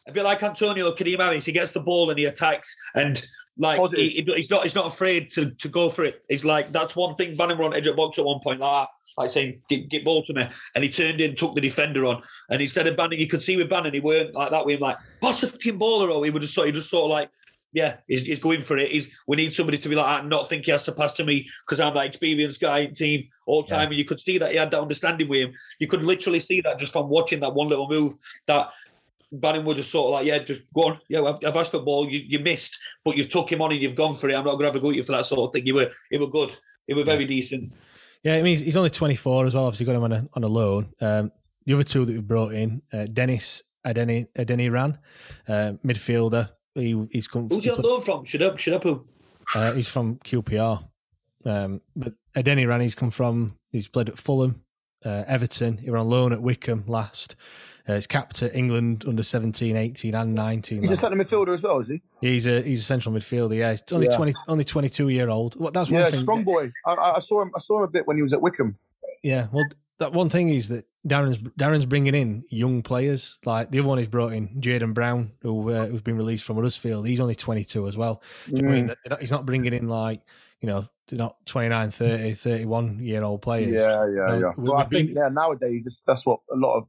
[0.09, 1.44] a bit like Antonio Kadeem Harris.
[1.44, 3.22] He gets the ball and he attacks and.
[3.59, 6.22] Like he, he- he's not, he's not afraid to, to go for it.
[6.30, 7.37] He's like that's one thing.
[7.37, 8.88] Bannan were on edge of box at one point, like that,
[9.20, 12.22] like saying get, get ball to me, and he turned in, took the defender on,
[12.48, 14.66] and instead of banning, you could see with Bannan, he weren't like that.
[14.66, 17.04] With him, like pass the fucking ball, or he would just sort, he just sort
[17.04, 17.30] of like
[17.72, 18.90] yeah, he's, he's going for it.
[18.90, 21.12] He's, we need somebody to be like that and not think he has to pass
[21.14, 23.88] to me because I'm that experienced guy in team all time.
[23.88, 25.54] And you could see that he had that understanding with him.
[25.78, 28.14] You could literally see that just from watching that one little move
[28.46, 28.70] that
[29.33, 30.98] Bannan would just sort of like, yeah, just go on.
[31.09, 32.11] Yeah, I've, I've asked for ball.
[32.11, 34.35] You, you missed, but you've took him on and you've gone for it.
[34.35, 35.66] I'm not going to have a go at you for that sort of thing.
[35.66, 36.56] You were, you were good.
[36.88, 37.72] It were very decent.
[38.22, 39.64] Yeah, I mean he's, he's only 24 as well.
[39.64, 40.92] Obviously, got him on a on a loan.
[41.00, 41.33] Um,
[41.66, 44.98] the other two that we've brought in, uh, Dennis Adeni Adeniran,
[45.48, 46.50] uh, midfielder.
[46.74, 47.48] He, he's come.
[47.48, 48.24] Who's he on loan from?
[48.24, 48.83] Shut up, shut up.
[48.85, 49.06] Who?
[49.54, 50.85] Uh, he's from QPR.
[51.44, 53.56] Um, but Adeniran, he's come from.
[53.70, 54.62] He's played at Fulham,
[55.04, 55.78] uh, Everton.
[55.78, 57.37] He was on loan at Wycombe last.
[57.90, 60.79] Uh, he's capped at England under 17, 18, and 19.
[60.81, 61.00] He's a like.
[61.00, 62.00] centre midfielder as well, is he?
[62.20, 63.57] He's a he's a central midfielder.
[63.57, 64.16] Yeah, he's only Yeah.
[64.16, 65.57] twenty only twenty two year old.
[65.59, 66.22] What that's one Yeah, thing.
[66.22, 66.72] strong boy.
[66.87, 67.50] I, I saw him.
[67.57, 68.76] I saw him a bit when he was at Wycombe.
[69.22, 69.64] Yeah, well,
[69.98, 73.38] that one thing is that Darren's Darren's bringing in young players.
[73.44, 76.57] Like the other one he's brought in Jaden Brown, who uh, who's been released from
[76.57, 77.07] Huddersfield.
[77.07, 78.22] He's only twenty two as well.
[78.48, 78.94] Do you know I mean?
[79.09, 79.20] Mm.
[79.20, 80.20] He's not bringing in like
[80.61, 83.72] you know not 29, 30, 31 year old players.
[83.72, 84.53] Yeah, yeah, yeah.
[84.57, 86.87] we- Well, I we've been- think yeah, nowadays that's what a lot of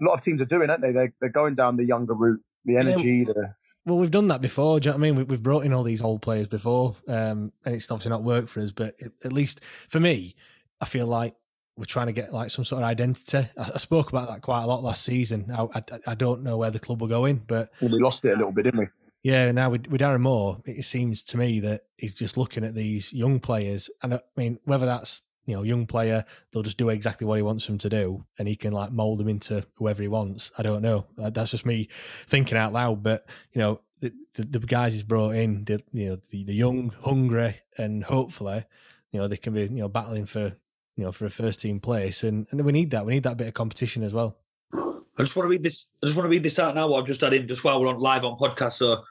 [0.00, 0.92] a lot of teams are doing, aren't they?
[0.92, 4.80] They're, they're going down the younger route, the energy, the Well, we've done that before.
[4.80, 5.16] Do you know what I mean?
[5.16, 8.48] We, we've brought in all these old players before, um, and it's obviously not worked
[8.48, 8.72] for us.
[8.72, 10.36] But it, at least for me,
[10.80, 11.34] I feel like
[11.76, 13.48] we're trying to get like some sort of identity.
[13.56, 15.52] I, I spoke about that quite a lot last season.
[15.56, 18.32] I, I, I don't know where the club were going, in, but we lost it
[18.32, 18.86] a little bit, didn't we?
[19.22, 22.74] yeah, now with, with Darren Moore, it seems to me that he's just looking at
[22.74, 26.90] these young players, and I mean whether that's you know young player, they'll just do
[26.90, 30.02] exactly what he wants them to do, and he can like mold them into whoever
[30.02, 30.52] he wants.
[30.58, 31.06] I don't know.
[31.20, 31.88] Uh, That's just me
[32.26, 36.10] thinking out loud, but you know the, the, the guys he's brought in, the, you
[36.10, 38.66] know the, the young, hungry, and hopefully
[39.10, 40.52] you know they can be you know battling for
[40.96, 43.06] you know for a first team place, and and we need that.
[43.06, 44.36] We need that bit of competition as well.
[44.74, 45.86] I just want to read this.
[46.02, 46.88] I just want to read this out now.
[46.88, 48.74] What I've just had in just while we're on live on podcast.
[48.74, 49.02] So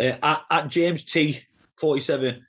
[0.00, 1.40] uh, at, at James T
[1.76, 2.44] forty seven,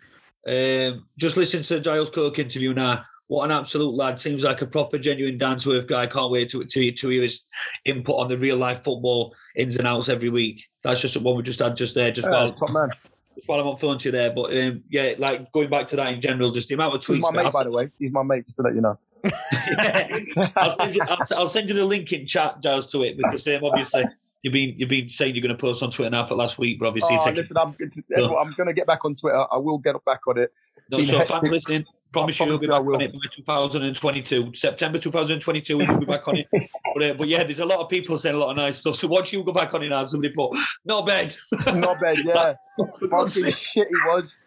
[0.48, 3.06] um, just listen to Giles Coke interview now.
[3.30, 4.20] What an absolute lad!
[4.20, 6.08] Seems like a proper, genuine Dansworth guy.
[6.08, 7.44] Can't wait to to, to hear his
[7.86, 10.66] input on the real life football ins and outs every week.
[10.82, 12.90] That's just one we just had just there, just Uh, while top man.
[13.36, 14.32] just while I'm on phone to you there.
[14.32, 17.18] But um, yeah, like going back to that in general, just the amount of tweets.
[17.18, 17.92] He's my mate, by the way.
[18.00, 18.98] He's my mate, just to let you know.
[20.56, 23.46] I'll, send you, I'll, I'll send you the link in chat, Giles, to it because
[23.48, 24.06] um, obviously
[24.42, 26.80] you've been you've been saying you're going to post on Twitter now for last week,
[26.80, 29.46] but obviously Oh, listen, I'm, it's, I'm going to get back on Twitter.
[29.52, 30.52] I will get back on it.
[30.90, 31.52] no, been so hectic.
[31.52, 35.00] listening, promise I you we'll be promise you I back on it by 2022, September
[35.00, 35.78] 2022.
[35.78, 36.48] We'll be back on it.
[36.96, 38.96] But, uh, but yeah, there's a lot of people saying a lot of nice stuff.
[38.96, 41.36] So once you go back on it now, somebody put not bad.
[41.76, 42.54] Not bad, yeah.
[43.10, 44.38] Fucking shit he was.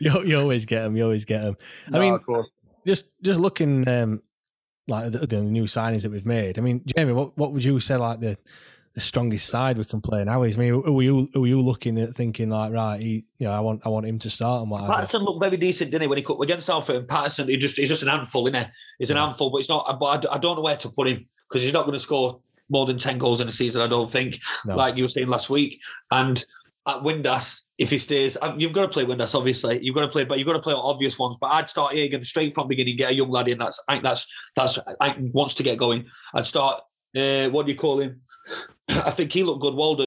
[0.00, 0.96] You, you always get them.
[0.96, 1.56] You always get them.
[1.88, 2.50] I No, mean, of course.
[2.86, 4.22] just just looking um,
[4.88, 6.58] like the, the new signings that we've made.
[6.58, 8.38] I mean, Jamie, what what would you say like the
[8.94, 10.56] the strongest side we can play now is?
[10.56, 13.00] I mean, who are you who are you looking at thinking like right?
[13.00, 14.92] He, you know, I want I want him to start and whatever.
[14.92, 16.06] Paterson looked very decent, didn't he?
[16.08, 18.66] When he cut against Southend, Paterson, he just he's just an handful, isn't he?
[19.00, 19.98] He's an handful, but he's not.
[19.98, 22.86] But I don't know where to put him because he's not going to score more
[22.86, 23.82] than ten goals in a season.
[23.82, 24.76] I don't think, No.
[24.76, 25.80] like you were saying last week.
[26.10, 26.42] And
[26.86, 29.34] at Windass, if he stays, uh, you've got to play Windass.
[29.34, 31.36] Obviously, you've got to play, but you've got to play obvious ones.
[31.40, 33.58] But I'd start Hagan straight from beginning, get a young lad in.
[33.58, 36.06] That's I that's that's I wants to get going.
[36.32, 36.80] I'd start.
[37.16, 38.20] Uh, what do you call him?
[38.88, 39.74] I think he looked good.
[39.74, 40.06] Walden.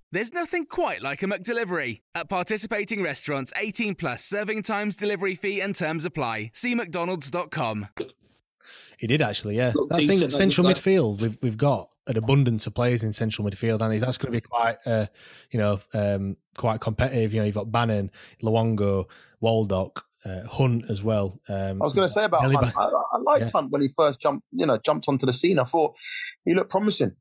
[0.13, 2.01] There's nothing quite like a McDelivery.
[2.13, 6.51] At participating restaurants, 18 plus serving times, delivery fee, and terms apply.
[6.53, 7.87] See McDonald's.com.
[8.97, 9.71] He did actually, yeah.
[9.73, 11.21] Looked That's decent, in that central looked midfield.
[11.21, 14.41] We've we've got an abundance of players in central midfield, and that's going to be
[14.41, 15.05] quite, uh,
[15.49, 17.33] you know, um, quite competitive.
[17.33, 18.11] You know, you've got Bannan,
[18.43, 19.05] Luongo,
[19.41, 21.39] Waldock, uh, Hunt as well.
[21.47, 22.59] Um, I was going to say about Hunt.
[22.59, 23.51] Ba- I, I liked Yeah.
[23.53, 25.57] Hunt when he first jumped, you know, jumped onto the scene.
[25.57, 25.95] I thought
[26.43, 27.15] he looked promising.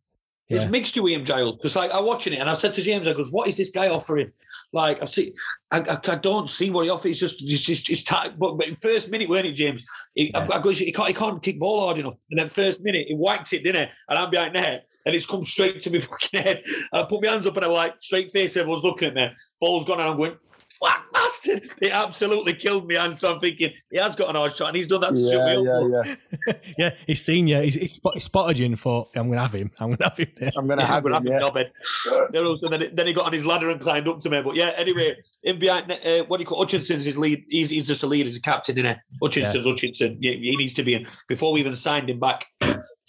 [0.50, 0.68] There's Yeah.
[0.68, 1.56] mixture with him, Giles.
[1.56, 3.70] Because like I'm watching it, and I said to James, I goes, "What is this
[3.70, 4.32] guy offering?"
[4.72, 5.32] Like I see,
[5.70, 7.04] I, I, I don't see what he offers.
[7.04, 8.38] He's just, he's just, he's tight.
[8.38, 9.84] But, but first minute, weren't it, James?
[10.14, 12.14] He, I, I goes, he can't, he can't kick ball hard enough.
[12.30, 13.92] And then first minute, he whacked it, didn't he?
[14.08, 16.62] And I'm behind there, and it's come straight to me fucking head.
[16.92, 18.56] And I put my hands up, and I'm like, straight face.
[18.56, 19.28] Everyone's looking at me.
[19.60, 20.36] Ball's gone, and I'm going.
[20.80, 21.70] What bastard!
[21.82, 24.76] It absolutely killed me, and so I'm thinking he has got an hard shot, and
[24.76, 26.06] he's done that to shut Yeah, me up.
[26.06, 26.14] yeah,
[26.46, 26.54] yeah.
[26.78, 27.60] yeah, he's seen you.
[27.60, 29.70] He's, he's, spot, he spotted you and thought, "I'm going to have him.
[29.78, 30.50] I'm going to have him." There.
[30.56, 31.14] I'm going to Yeah, have him.
[31.14, 31.40] I'm Yeah.
[31.40, 31.70] knobhead.
[32.32, 34.40] Then, also, then, then he got on his ladder and climbed up to me.
[34.42, 37.44] But yeah, anyway, in behind, uh, what do you call Hutchinson's his lead?
[37.50, 39.16] He's, he's just a leader, he's a captain, isn't he?
[39.22, 40.16] Hutchinson's Hutchinson.
[40.20, 41.06] Yeah, he needs to be in.
[41.28, 42.46] Before we even signed him back,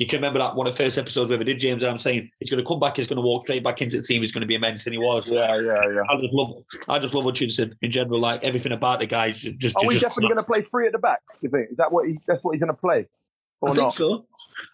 [0.01, 1.83] You can remember that one of the first episodes we ever did, James.
[1.83, 2.97] And I'm saying he's going to come back.
[2.97, 4.21] He's going to walk straight back into the team.
[4.23, 5.27] He's going to be immense, and he was.
[5.27, 6.01] Yeah, yeah, yeah.
[6.09, 8.19] I just love, I just love Hutchinson in general.
[8.19, 9.29] Like everything about the guy.
[9.29, 11.21] Just, just, Are we just- definitely going to play three at the back?
[11.41, 13.05] You think is that what he, that's what he's going to play?
[13.61, 13.93] Or I think not?
[13.93, 14.25] so.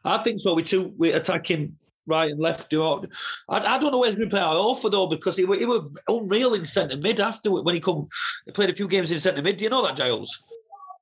[0.06, 0.54] I think so.
[0.54, 2.70] We two we attacking right and left.
[2.70, 3.02] Do I,
[3.50, 5.92] I don't know where he's going to play Alpha though because he, wa- he was
[6.08, 8.08] unreal in centre mid after when he come.
[8.46, 9.58] He played a few games in centre mid.
[9.58, 10.42] Do you know that, Giles?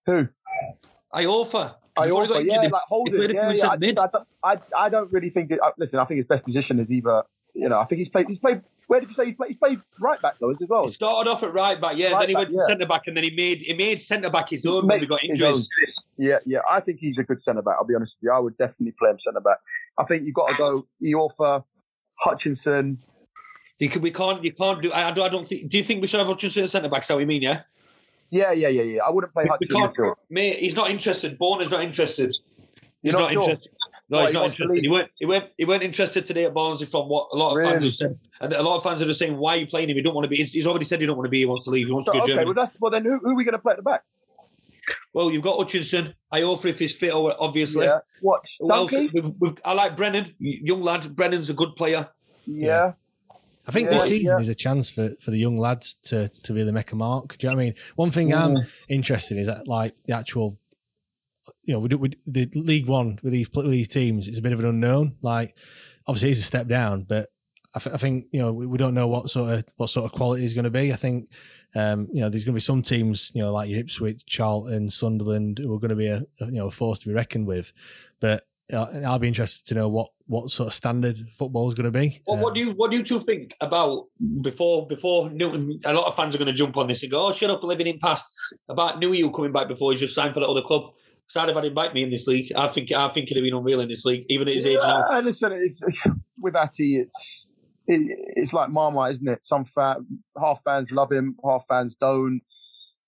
[0.07, 0.27] Who?
[1.13, 1.75] Iorfa.
[1.97, 3.15] I also, got yeah, like he Holding.
[3.15, 3.69] played Yeah, yeah.
[3.69, 4.01] I, centre.
[4.01, 5.51] I, don't- I, I don't really think.
[5.51, 7.23] It, uh, listen, I think his best position is either.
[7.53, 8.27] You know, I think he's played.
[8.27, 8.61] He's played.
[8.87, 9.51] Where did you say he played?
[9.51, 10.85] He played right back though, as well.
[10.87, 12.09] He started off at right back, yeah.
[12.09, 12.65] Right then he back, went yeah.
[12.67, 15.21] centre back, and then he made he made centre back his own when we got
[15.21, 15.69] His injuries.
[16.17, 16.59] Yeah, yeah.
[16.69, 17.75] I think he's a good centre back.
[17.79, 18.33] I'll be honest with you.
[18.33, 19.57] I would definitely play him centre back.
[19.97, 21.63] I think you've got to go Iorfa,
[22.19, 22.99] Hutchinson.
[23.79, 24.91] You can, we can't you can't do.
[24.91, 25.69] I, I don't I don't think.
[25.69, 27.03] Do you think we should have Hutchinson at centre back?
[27.03, 27.41] Is that what you mean?
[27.41, 27.61] Yeah.
[28.31, 29.01] Yeah, yeah, yeah, yeah.
[29.05, 29.89] I wouldn't play Hutchinson.
[29.95, 30.17] can't.
[30.29, 31.37] Mate, he's not interested.
[31.37, 32.33] Borner's not interested.
[33.01, 33.43] He's You're not, not sure?
[33.43, 33.71] interested.
[34.09, 34.81] No, he's not interested.
[34.83, 37.63] He weren't, he, weren't, he weren't interested today at Barnsley from what a lot of
[37.63, 37.89] fans Really?
[37.89, 38.19] have said.
[38.41, 39.95] And a lot of fans are just saying, why are you playing him?
[39.95, 40.37] He don't want to be.
[40.37, 41.39] He's, he's already said he don't want to be.
[41.39, 41.87] He wants to leave.
[41.87, 42.45] He wants So, to go okay, Germany.
[42.45, 44.03] well that's well then who, who are we going to play at the back?
[45.13, 46.13] Well, you've got Hutchinson.
[46.31, 47.85] Iorfa if he's fit, obviously.
[47.85, 47.99] Yeah.
[48.21, 48.45] What?
[48.59, 48.67] Who?
[48.67, 49.11] Dunkley?
[49.13, 51.15] We've, we've, I like Brennan, young lad.
[51.15, 52.07] Brennan's a good player.
[52.45, 52.93] Yeah.
[53.67, 54.41] I think Yeah, this season yeah.
[54.41, 57.37] is a chance for, for the young lads to, to really make a mark.
[57.37, 57.75] Do you know what I mean?
[57.95, 58.67] One thing I'm Mm.
[58.89, 60.57] interested in is that like the actual,
[61.63, 64.41] you know, we do, we, the League One with these with these teams is a
[64.41, 65.15] bit of an unknown.
[65.21, 65.55] Like,
[66.07, 67.29] obviously, it's a step down, but
[67.73, 70.05] I, th- I think you know we, we don't know what sort of what sort
[70.05, 70.93] of quality is going to be.
[70.93, 71.29] I think
[71.75, 75.59] um, you know there's going to be some teams, you know, like Ipswich, Charlton, Sunderland,
[75.59, 77.73] who are going to be a, you know a force to be reckoned with.
[78.19, 81.91] But I'll be interested to know what what sort of standard football is going to
[81.91, 82.21] be.
[82.25, 84.05] Well, what do you what do you two think about
[84.41, 85.79] before before Newton?
[85.85, 87.63] A lot of fans are going to jump on this and go, "Oh, shut up,
[87.63, 88.25] living in past."
[88.67, 90.93] About Nuhiu coming back before he's just signed for that other club.
[91.27, 92.51] So I'd have had him back me in this league.
[92.55, 94.79] I think I think he'd have been unreal in this league, even at his age
[94.81, 95.05] now.
[95.11, 95.81] Yeah, listen, it's
[96.39, 97.47] with Atty, it's
[97.87, 99.45] it, it's like Marmite, isn't it?
[99.45, 100.05] Some fan,
[100.39, 102.41] half fans love him, half fans don't.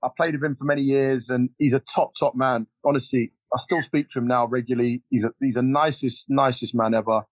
[0.04, 2.68] I played with him for many years, and he's a top top man.
[2.86, 5.04] Honestly, I still speak to him now regularly.
[5.10, 7.24] He's a he's the nicest nicest man ever.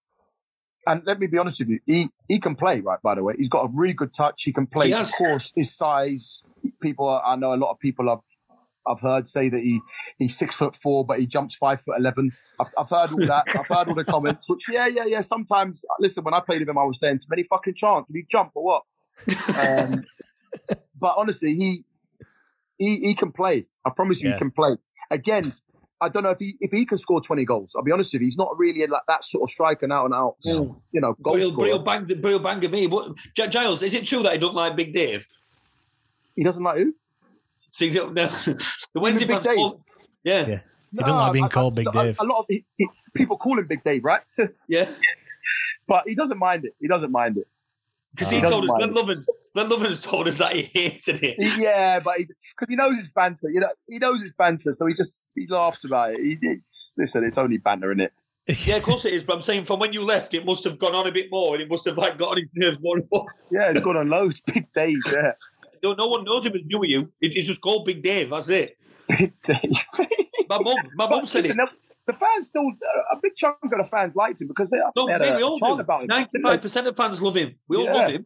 [0.88, 2.80] And let me be honest with you, he he can play.
[2.80, 4.44] Right, by the way, he's got a really good touch.
[4.44, 4.88] He can play.
[4.88, 6.44] He of course, his size.
[6.82, 8.20] People, are, I know a lot of people have.
[8.88, 9.82] I've heard say that he
[10.20, 12.32] he's six foot four, but he jumps five foot eleven.
[12.60, 13.46] I've, I've heard all that.
[13.48, 14.48] I've heard all the comments.
[14.48, 15.22] Which yeah, yeah, yeah.
[15.22, 18.16] Sometimes listen, when I played with him, I was saying, "To many fucking chance, did
[18.16, 18.84] he jump or what?"
[19.58, 20.04] Um,
[21.00, 21.84] but honestly, he
[22.78, 23.66] he he can play.
[23.84, 24.36] I promise you, Yeah.
[24.36, 24.76] he can play.
[25.10, 25.54] Again,
[26.02, 27.72] I don't know if he if he can score twenty goals.
[27.76, 30.14] I'll be honest with you, he's not really like that sort of striker now and
[30.14, 30.36] out.
[30.44, 31.68] You know, goal But he'll, but scorer.
[31.70, 32.88] he'll bang, but he'll bang at me.
[32.88, 35.28] What, Gi- Giles, is it true that he don't like Big Dave?
[36.36, 36.94] He doesn't like who?
[37.70, 38.06] See, the,
[38.94, 39.56] the Wednesday Big fans Dave?
[39.56, 39.82] call-
[40.24, 40.60] Yeah, Yeah.
[40.92, 42.20] He don't like being called Big a- Dave.
[42.20, 44.22] A, lot of he, he- people call him Big Dave, right?
[44.68, 44.90] yeah.
[45.88, 46.74] but he doesn't mind it.
[46.80, 47.48] He doesn't mind it.
[48.16, 51.36] Because He he told us, Glenn Loovens, Glenn Loovens told us that he hated it.
[51.58, 54.94] Yeah, but because he, knows his banter, you know, he knows his banter, so he
[54.94, 56.20] just he laughs about it.
[56.22, 58.14] He, it's listen, it's only banter, isn't it?
[58.66, 59.24] Yeah, of course it is.
[59.24, 61.56] But I'm saying from when you left, it must have gone on a bit more,
[61.56, 63.26] and it must have like got on his nerves more and more.
[63.52, 64.40] Yeah, it's gone on loads.
[64.46, 65.32] Big Dave, yeah.
[65.84, 67.10] No, no one knows him as Nuhiu.
[67.22, 68.30] It, it's just called Big Dave.
[68.30, 68.78] That's it.
[69.10, 69.60] Big Dave.
[70.48, 71.70] My mum, my mum said listen, it.
[72.06, 72.72] The, the fans still,
[73.12, 75.44] a big chunk of the fans liked him because they, No, they had a we
[75.44, 76.08] all chant about him.
[76.10, 77.56] Ninety-five percent of fans love him.
[77.68, 77.94] We all Yeah.
[77.94, 78.26] love him.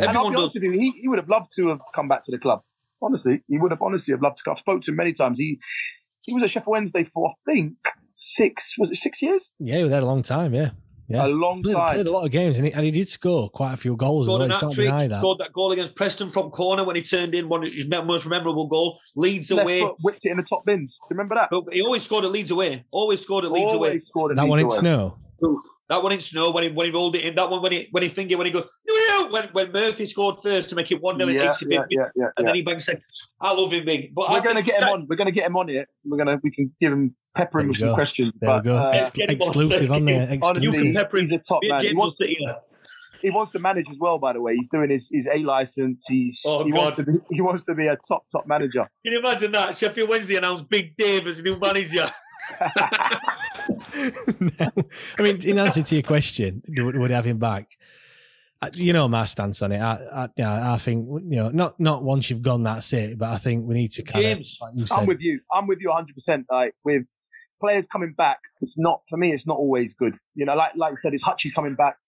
[0.00, 0.40] And I'll Everyone be does.
[0.42, 2.62] honest with you, he, he would have loved to have come back to the club.
[3.02, 4.50] Honestly, he would have honestly have loved to.
[4.50, 5.38] I've spoke to him many times.
[5.38, 5.58] He
[6.22, 7.74] he was at Sheffield Wednesday for I think
[8.14, 9.52] six was it six years?
[9.58, 10.54] Yeah, he was there a long time.
[10.54, 10.70] Yeah,
[11.08, 11.26] yeah.
[11.26, 11.94] A long played, time.
[11.94, 14.26] Played a lot of games, and he, and he did score quite a few goals
[14.26, 14.48] Scored well.
[14.48, 15.20] You can't hat-trick, deny that.
[15.20, 18.26] scored that goal against Preston from corner when he turned in one of his most
[18.26, 18.98] memorable goal.
[19.16, 19.80] Leeds Left away.
[19.80, 20.98] foot whipped it in the top bins.
[20.98, 21.48] Do you remember that?
[21.50, 22.84] But he always scored at Leeds away.
[22.90, 23.98] Always scored at Leeds away.
[23.98, 25.12] Scored at That one in Leeds away.
[25.38, 25.60] Snow.
[25.88, 27.34] That one in snow when he when he rolled it in.
[27.34, 30.36] That one when he when he fingered when he goes "No!" when when Murphy scored
[30.42, 32.84] first to make it one 0 Yeah, in yeah, yeah, yeah, and then he bangs
[32.84, 33.02] second.
[33.40, 35.06] I love him big, but We're I going to get him that- on.
[35.08, 35.86] We're going to get him on here.
[36.04, 38.32] We're going to we can give him pepper There him with some questions.
[38.40, 38.76] There but, we go.
[38.78, 39.46] uh, Ex- get him on.
[39.48, 40.38] exclusive on there.
[40.42, 41.22] honestly, You can pepper him.
[41.24, 41.80] he's a top man.
[41.84, 42.36] He wants, will sit
[43.20, 44.18] he wants to manage as well.
[44.18, 46.06] By the way, he's doing his, his A license.
[46.08, 48.88] He's Oh, he wants to be he wants to be a top top manager.
[49.04, 49.76] Can you imagine that?
[49.76, 52.12] Sheffield Wednesday announced Big Dave as a new manager.
[54.40, 54.70] No.
[55.18, 57.68] I mean, in answer to your question, would, would have him back?
[58.60, 59.80] Uh, you know my stance on it.
[59.80, 63.16] I, I, I think you know, not not once you've gone, that's it.
[63.18, 65.40] But I think we need to kind James, of, like I'm with you.
[65.54, 66.14] I'm with you 100.
[66.14, 67.04] percent Like with
[67.60, 69.32] players coming back, it's not for me.
[69.32, 70.16] It's not always good.
[70.34, 71.98] You know, like like you said, it's Hutchie's coming back.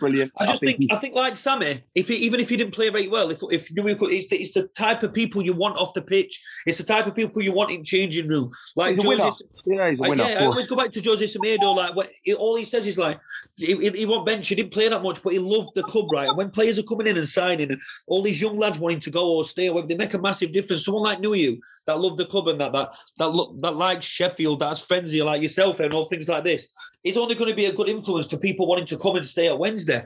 [0.00, 0.32] Brilliant.
[0.38, 3.06] I just think, I think like Sammy, if he, even if he didn't play very
[3.06, 6.40] well, if if it's the, it's the type of people you want off the pitch.
[6.66, 8.50] It's the type of people you want in changing room.
[8.74, 9.30] Like he's winner.
[9.66, 10.24] Yeah, he's a winner.
[10.24, 11.76] I, yeah, I always go back to Jose Semedo.
[11.76, 13.20] Like what, he, all he says is like
[13.56, 14.48] he, he, he won't bench.
[14.48, 16.28] He didn't play that much, but he loved the club, right?
[16.28, 19.10] And when players are coming in and signing, and all these young lads wanting to
[19.10, 20.84] go or stay, away, they make a massive difference.
[20.84, 21.58] Someone like Nuhiu
[21.90, 25.24] that loved the club and that that that look that likes Sheffield, that's friends here
[25.24, 26.68] like yourself and all things like this.
[27.04, 29.48] It's only going to be a good influence to people wanting to come and stay
[29.48, 30.04] at Wednesday.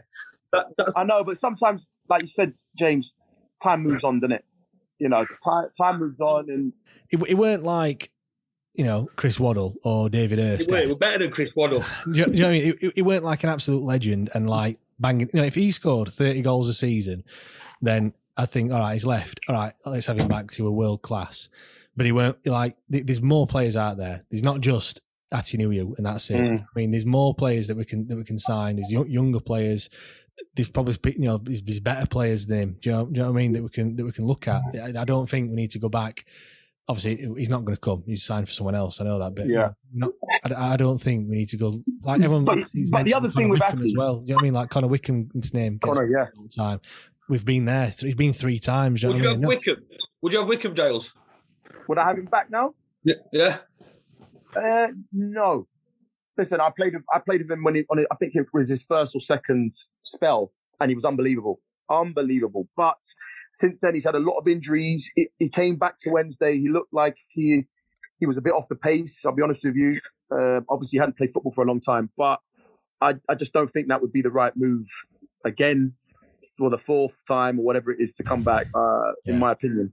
[0.53, 0.67] That,
[0.97, 3.13] I know, but sometimes, like you said, James,
[3.63, 4.45] time moves on, doesn't it?
[4.99, 6.73] You know, time time moves on, and
[7.11, 8.11] it, it weren't like
[8.75, 10.71] you know Chris Waddle or David Hirst.
[10.71, 11.81] It we're better than Chris Waddle.
[12.05, 12.75] do, you, do you know what I mean?
[12.81, 15.29] It, it weren't like an absolute legend and like banging.
[15.33, 17.25] You know, if he scored thirty goals a season,
[17.83, 19.41] then I think all right, he's left.
[19.49, 21.49] All right, let's have him back because he was world class.
[21.97, 22.77] But he weren't like.
[22.89, 24.25] There's more players out there.
[24.31, 25.01] There's not just
[25.33, 26.39] Atdhe Nuhiu and that's it.
[26.39, 26.63] Mm.
[26.63, 28.77] I mean, there's more players that we can that we can sign.
[28.77, 29.89] There's younger players
[30.55, 32.77] there's probably you know there's, better players than him.
[32.81, 33.53] Do you, know, do you know what I mean?
[33.53, 34.63] That we can that we can look at.
[34.75, 36.25] I, I don't think we need to go back.
[36.87, 38.03] Obviously, he's not going to come.
[38.07, 39.01] He's signed for someone else.
[39.01, 40.13] I know that, but yeah, not,
[40.45, 42.45] I, I, don't think we need to go like everyone.
[42.45, 42.59] but,
[42.91, 44.19] but the other thing with Atty as well.
[44.19, 44.55] Do you know what I mean?
[44.55, 45.79] Like Connor Wickham's name.
[45.79, 46.27] Connor, yeah.
[46.37, 46.81] All the time.
[47.29, 47.95] We've been there.
[47.99, 49.05] He's been three times.
[49.05, 49.49] Would you, have mean?
[49.49, 49.77] Wickham?
[50.23, 51.13] Would you have Wickham, Giles?
[51.89, 52.75] Would I have him back now?
[53.03, 53.15] Yeah.
[53.33, 53.59] yeah.
[54.57, 55.67] Uh, no,
[56.37, 58.69] listen, I played I played with him when he on it, I think it was
[58.69, 59.73] his first or second
[60.03, 61.61] spell, and he was unbelievable,
[61.91, 62.69] unbelievable.
[62.77, 62.99] But
[63.53, 65.11] since then, he's had a lot of injuries.
[65.15, 66.59] He, he came back to Wednesday.
[66.59, 67.65] He looked like he
[68.19, 69.25] he was a bit off the pace.
[69.25, 70.01] I'll be honest with you.
[70.31, 72.41] Uh, obviously, he hadn't played football for a long time, but
[73.01, 74.87] I I just don't think that would be the right move
[75.45, 75.95] again
[76.57, 78.67] for the fourth time or whatever it is to come back.
[78.75, 79.35] Uh, yeah.
[79.35, 79.93] In my opinion.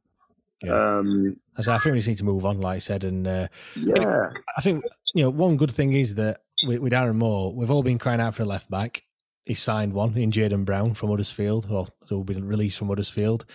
[0.64, 0.98] Yeah.
[0.98, 3.48] Um, so I think we just need to move on, like I said, and uh,
[3.76, 4.84] yeah, I think
[5.16, 8.22] you know one good thing is that with, with Darren Moore, we've all been crying
[8.22, 9.04] out for a left back.
[9.46, 13.46] He signed one in Jaden Brown from Huddersfield, or will be released from Huddersfield.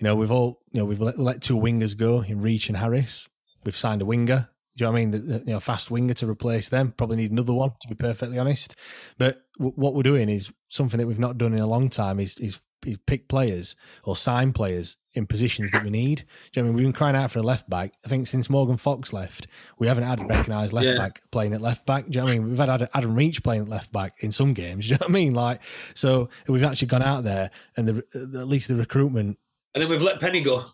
[0.00, 2.76] You know, we've all you know we've let, let two wingers go in Reach and
[2.76, 3.28] Harris.
[3.64, 4.48] We've signed a winger.
[4.78, 5.10] Do you know what I mean?
[5.10, 6.92] The, you know, fast winger to replace them.
[6.96, 8.76] Probably need another one, to be perfectly honest.
[9.18, 12.20] But w- what we're doing is something that we've not done in a long time.
[12.20, 12.60] Is is
[13.06, 13.74] pick players
[14.04, 16.18] or sign players in positions that we need.
[16.52, 17.94] Do you know I mean we've been crying out for a left back?
[18.04, 19.48] I think since Morgan Fox left,
[19.80, 20.96] we haven't had a recognised left yeah.
[20.96, 22.08] back playing at left back.
[22.08, 22.48] Do you know I mean?
[22.48, 24.86] We've had Adam Reach playing at left back in some games.
[24.86, 25.34] Do you know what I mean?
[25.34, 25.60] Like
[25.94, 29.38] so, we've actually gone out there and the at least the recruitment.
[29.74, 30.66] And then we've let Penney go.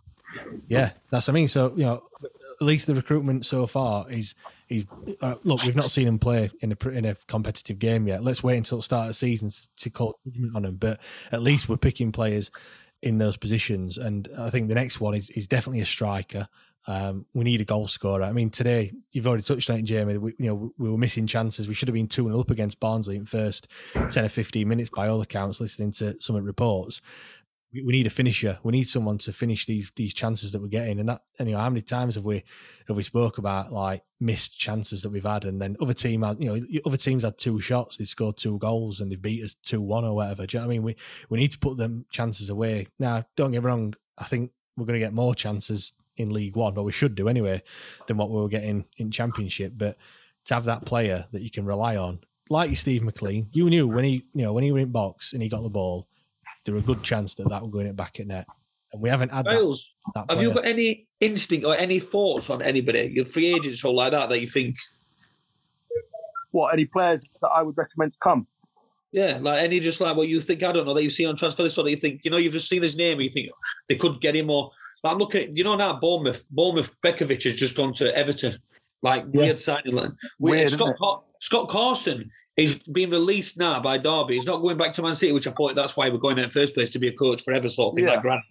[0.68, 1.48] Yeah, that's what I mean.
[1.48, 2.02] So you know,
[2.64, 4.34] at least the recruitment so far is
[4.66, 4.86] he's
[5.20, 5.62] uh, look.
[5.64, 8.24] We've not seen him play in a in a competitive game yet.
[8.24, 10.76] Let's wait until the start of the season to call judgment on him.
[10.76, 11.00] But
[11.30, 12.50] at least we're picking players
[13.02, 13.98] in those positions.
[13.98, 16.48] And I think the next one is is definitely a striker.
[16.86, 18.24] Um, we need a goal scorer.
[18.24, 20.18] I mean, today you've already touched on it, Jamie.
[20.18, 21.68] We, you know, we were missing chances.
[21.68, 23.68] We should have been two and up against Barnsley in first
[24.10, 25.60] ten or fifteen minutes by all accounts.
[25.60, 27.02] Listening to some reports,
[27.74, 28.58] we, we need a finisher.
[28.62, 31.00] We need someone to finish these these chances that we're getting.
[31.00, 32.44] And that, know, how many times have we
[32.86, 36.40] have we spoke about like missed chances that we've had, and then other team had,
[36.40, 39.54] you know, other teams had two shots, they've scored two goals, and they beat us
[39.54, 40.46] two one or whatever.
[40.46, 40.82] Do you know what I mean?
[40.84, 40.96] We
[41.28, 42.86] we need to put them chances away.
[42.98, 43.94] Now, don't get me wrong.
[44.16, 47.28] I think we're going to get more chances in League One, or we should do
[47.28, 47.62] anyway,
[48.06, 49.72] than what we were getting in Championship.
[49.76, 49.96] But
[50.46, 52.20] to have that player that you can rely on,
[52.50, 55.42] like Steve MacLean, you knew when he, you know, when he were in box and
[55.42, 56.06] he got the ball,
[56.64, 58.46] there a good chance that that will go in it back at net.
[58.92, 59.84] And we haven't had Miles,
[60.14, 63.84] that, that have you got any instinct or any thoughts on anybody, your free agents
[63.84, 64.76] or like that, that you think?
[66.52, 68.46] What, any players that I would recommend to come?
[69.10, 71.36] Yeah, like any just like what you think, I don't know, that you see on
[71.36, 73.30] transfer list or that you think, you know, you've just seen his name and you
[73.30, 73.50] think
[73.88, 74.70] they could get him or.
[75.02, 78.58] But I'm looking at, you know, now Bournemouth, Bournemouth Begovic has just gone to Everton.
[79.02, 79.42] Like yeah.
[79.42, 79.94] weird signing.
[79.94, 84.36] Like, weird, Scott, Scott Carson is being released now by Derby.
[84.36, 86.44] He's not going back to Man City, which I thought that's why we're going there
[86.44, 88.04] in the first place to be a coach forever, sort of thing.
[88.06, 88.12] Yeah.
[88.12, 88.42] Like Grant.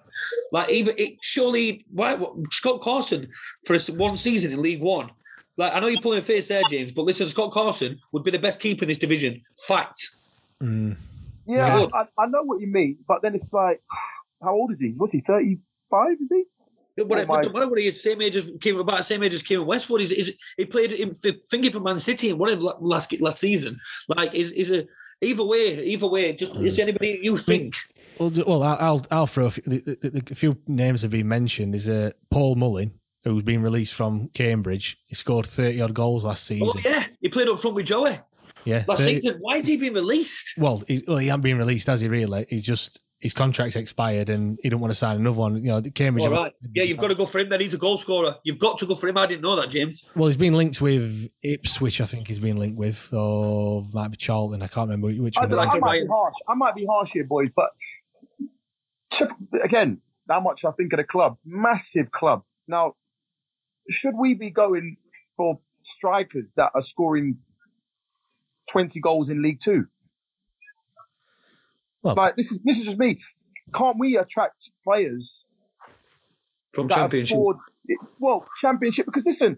[0.51, 3.29] Like even it, surely why Scott Carson
[3.65, 5.09] for one season in League One.
[5.57, 8.29] Like I know you're pulling a face there, James, but listen, Scott Carson would be
[8.29, 9.41] the best keeper in this division.
[9.67, 10.09] Fact.
[10.61, 10.95] Mm.
[11.47, 13.81] Yeah, I, I, know what you mean, but then it's like,
[14.43, 14.93] how old is he?
[14.97, 16.17] Was he 35?
[16.21, 16.43] Is he?
[16.95, 20.01] Whatever, oh whatever he is, same age as came about same age as Keiren Westwood.
[20.01, 23.79] He's, he's, he played in thinking for Man City and whatever last last season.
[24.07, 24.85] Like is is a
[25.21, 26.33] either way, either way.
[26.33, 27.75] Just is anybody you think?
[28.19, 29.63] Well, well, I'll I'll throw a few,
[30.29, 31.73] a few names have been mentioned.
[31.73, 34.97] Is a uh, Paul Mullin who's been released from Cambridge.
[35.05, 36.83] He scored thirty odd goals last oh, season.
[36.85, 38.19] Oh yeah, he played up front with Joey.
[38.65, 39.37] Yeah, last 30, season.
[39.39, 40.53] Why has he been released?
[40.57, 42.07] Well, well, he hasn't been released, has he?
[42.07, 42.45] Really?
[42.49, 45.55] He's just his contract's expired and he didn't want to sign another one.
[45.63, 46.25] You know, Cambridge.
[46.25, 46.51] All right.
[46.75, 47.47] Yeah, you've got to go for him.
[47.47, 48.35] Then he's a goal scorer.
[48.43, 49.17] You've got to go for him.
[49.17, 50.03] I didn't know that, James.
[50.13, 52.01] Well, he's been linked with Ipswich.
[52.01, 54.61] I think he's been linked with, or might be Charlton.
[54.61, 55.49] I can't remember which I, one.
[55.49, 56.35] don't know, it I might be harsh.
[56.49, 57.69] I might be harsh here, boys, but
[59.63, 62.43] again, how much I think of the club, massive club.
[62.67, 62.95] Now,
[63.89, 64.97] should we be going
[65.37, 67.37] for strikers that are scoring
[68.69, 69.85] twenty goals in League Two?
[72.03, 73.19] Well, like this is this is just me.
[73.73, 75.45] Can't we attract players
[76.73, 77.35] From that Championship.
[77.35, 77.57] scored-
[78.19, 79.57] well, championship because listen,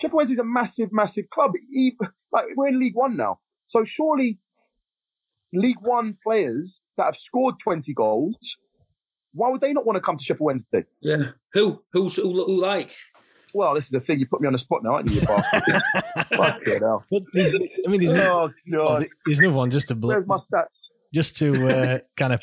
[0.00, 1.52] Sheffield Wednesday is a massive, massive club.
[1.74, 1.96] Even,
[2.32, 3.38] like we're in League One now,
[3.68, 4.38] so surely
[5.52, 8.56] League One players that have scored twenty goals,
[9.34, 10.84] why would they not want to come to Sheffield Wednesday?
[11.00, 11.32] Yeah.
[11.54, 11.82] Who?
[11.92, 12.90] Who's who, who like?
[13.54, 14.18] Well, this is the thing.
[14.18, 15.82] You put me on the spot now, aren't you, you bastard?
[16.36, 17.04] Fucking hell.
[17.12, 19.06] I mean, there's, Oh, God.
[19.26, 20.88] there's another one just to bl- Where's my stats?
[21.12, 22.40] Just to uh, kind of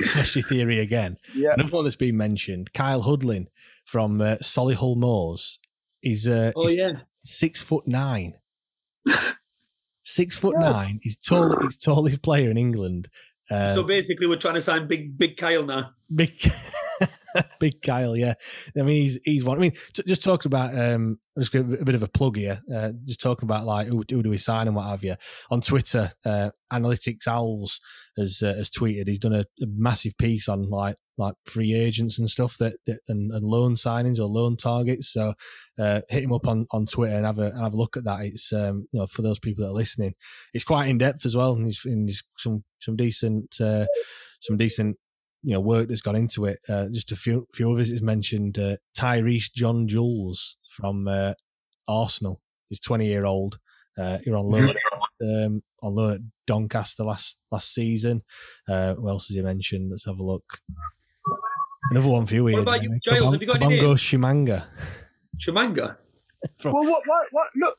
[0.00, 1.16] test your theory again.
[1.34, 1.54] Yeah.
[1.54, 3.46] Another one that's been mentioned, Kyle Hudlin
[3.84, 5.58] from uh, Solihull Moors.
[6.00, 6.92] He's uh, Oh he's yeah.
[7.24, 8.34] six foot nine.
[10.08, 11.00] Six foot nine.
[11.02, 11.60] He's tall.
[11.62, 13.08] He's tallest player in England.
[13.50, 15.90] Uh, so basically, we're trying to sign big, big Kyle now.
[16.14, 16.30] Big,
[17.60, 18.34] big Kyle, yeah.
[18.78, 19.58] I mean, he's he's one.
[19.58, 22.60] I mean, t- just talking about um, just a bit of a plug here.
[22.72, 25.16] Uh, just talking about like who, who do we sign and what have you
[25.50, 26.12] on Twitter.
[26.24, 27.80] Uh, Analytics Owls
[28.16, 29.08] has uh, has tweeted.
[29.08, 32.98] He's done a, a massive piece on like like free agents and stuff that, that
[33.08, 35.12] and, and loan signings or loan targets.
[35.12, 35.34] So
[35.78, 38.04] uh, hit him up on, on Twitter and have a and have a look at
[38.04, 38.20] that.
[38.20, 40.14] It's um, you know for those people that are listening,
[40.52, 43.86] it's quite in depth as well, and he's, he's some some decent uh,
[44.40, 44.96] some decent
[45.46, 46.58] you know work that's gone into it.
[46.68, 48.58] Uh, just a few few others is mentioned.
[48.58, 51.34] Uh, Tyreece John Jules from uh,
[51.86, 52.42] Arsenal.
[52.66, 53.60] He's twenty year old.
[53.96, 54.74] Uh, you're on loan
[55.22, 58.24] um, on loan at Doncaster last last season.
[58.68, 59.90] Uh, what else has he mentioned?
[59.90, 60.58] Let's have a look.
[61.92, 62.58] Another one for you, Ian.
[62.60, 63.32] about you, Giles?
[63.32, 64.02] Have you got any Kabongo names?
[64.02, 65.96] Tshimanga.
[66.58, 67.46] From- Well, what, what, what?
[67.54, 67.78] Look,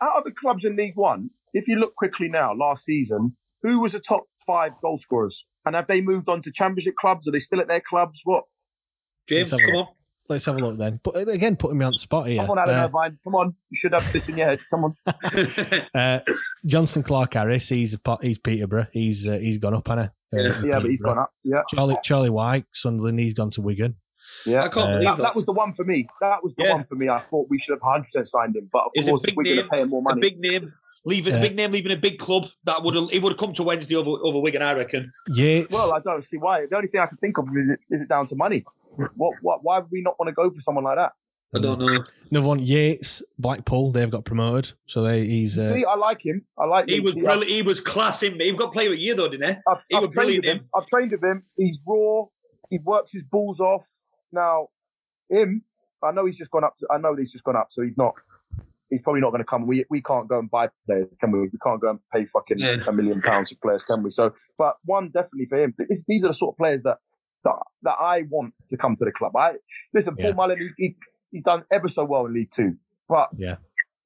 [0.00, 3.80] out of the clubs in League One, if you look quickly now, last season, who
[3.80, 5.44] was the top five goal scorers?
[5.68, 7.28] And have they moved on to Championship clubs?
[7.28, 8.20] Are they still at their clubs?
[8.24, 8.44] What?
[9.28, 9.88] James, Let's have a come look.
[9.88, 9.94] on.
[10.30, 11.00] Let's have a look then.
[11.02, 12.40] But again, putting me on the spot here.
[12.40, 13.18] Come on, Alan Uh, Irvine.
[13.24, 13.54] Come on.
[13.70, 14.58] You should have this in your head.
[14.70, 14.96] Come on.
[15.94, 16.20] Uh,
[16.66, 18.86] Jonson Clarke Harris, he's a, pot- he's Peterborough.
[18.92, 20.12] He's uh, he's gone up, Anna.
[20.32, 20.62] Uh, Yeah.
[20.64, 21.32] Yeah, but he's gone up.
[21.44, 21.62] Yeah.
[21.68, 23.18] Charlie Charlie Wyke, Sunderland.
[23.20, 23.96] He's gone to Wigan.
[24.44, 24.64] Yeah.
[24.64, 25.22] I can't Uh, believe That, that.
[25.22, 26.06] that was the one for me.
[26.20, 26.74] That was the Yeah.
[26.74, 27.08] one for me.
[27.08, 28.68] I thought we should have 100% signed him.
[28.72, 30.20] But of He's a course, big we're going to pay him more a money.
[30.20, 30.72] big name.
[31.08, 31.40] Leaving Yeah.
[31.40, 33.62] a big name, leaving a big club that would have he would have come to
[33.62, 35.10] Wednesday over over Wigan, I reckon.
[35.28, 35.62] Yeah.
[35.70, 36.66] Well, I don't see why.
[36.70, 38.64] The only thing I can think of is it, is it down to money?
[39.16, 41.12] What, what, why would we not want to go for someone like that?
[41.54, 42.02] I don't know.
[42.30, 43.90] Another one, Yates, Blackpool.
[43.92, 45.56] They've got promoted, so they he's.
[45.56, 46.44] Uh, See, I like him.
[46.58, 47.04] I like He him.
[47.04, 47.50] was See, brilliant.
[47.50, 48.34] He was class him.
[48.38, 49.56] He got player of the year though, didn't he?
[49.66, 50.68] I've, He I've was trained brilliant, with him.
[50.76, 51.42] I've trained with him.
[51.56, 52.24] He's raw.
[52.68, 53.86] He works his balls off.
[54.30, 54.68] Now,
[55.30, 55.62] him,
[56.04, 56.74] I know he's just gone up.
[56.80, 58.14] To, I know he's just gone up, so he's not.
[58.90, 59.66] He's probably not going to come.
[59.66, 61.40] We we can't go and buy players, can we?
[61.40, 62.76] We can't go and pay fucking Yeah.
[62.86, 64.10] a million pounds for players, can we?
[64.10, 65.74] So, but one definitely for him.
[65.88, 66.98] This, these are the sort of players that
[67.44, 69.36] that, that I want to come to the club.
[69.36, 69.52] I
[69.94, 70.26] listen, Yeah.
[70.32, 70.58] Paul Mullin.
[70.76, 70.96] He, he,
[71.30, 72.76] he's done ever so well in League Two,
[73.08, 73.56] but Yeah.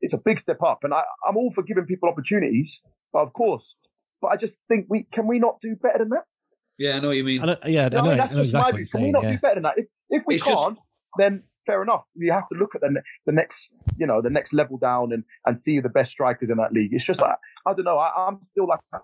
[0.00, 3.32] it's a big step up, and I, I'm all for giving people opportunities, but of
[3.32, 3.76] course.
[4.20, 6.24] But I just think we can we not do better than that?
[6.78, 7.40] Yeah, I know what you mean.
[7.42, 8.86] I yeah, I No, I mean, that's I know just my exactly what view.
[8.92, 9.30] Can we not Yeah.
[9.32, 9.74] do better than that?
[9.78, 10.78] If, if we It's can't,
[11.18, 12.04] then fair enough.
[12.14, 15.12] You have to look at the ne- the next, you know, the next level down
[15.12, 16.92] and and see the best strikers in that league.
[16.92, 17.36] It's just like
[17.66, 17.98] I don't know.
[17.98, 18.98] I, I'm still like a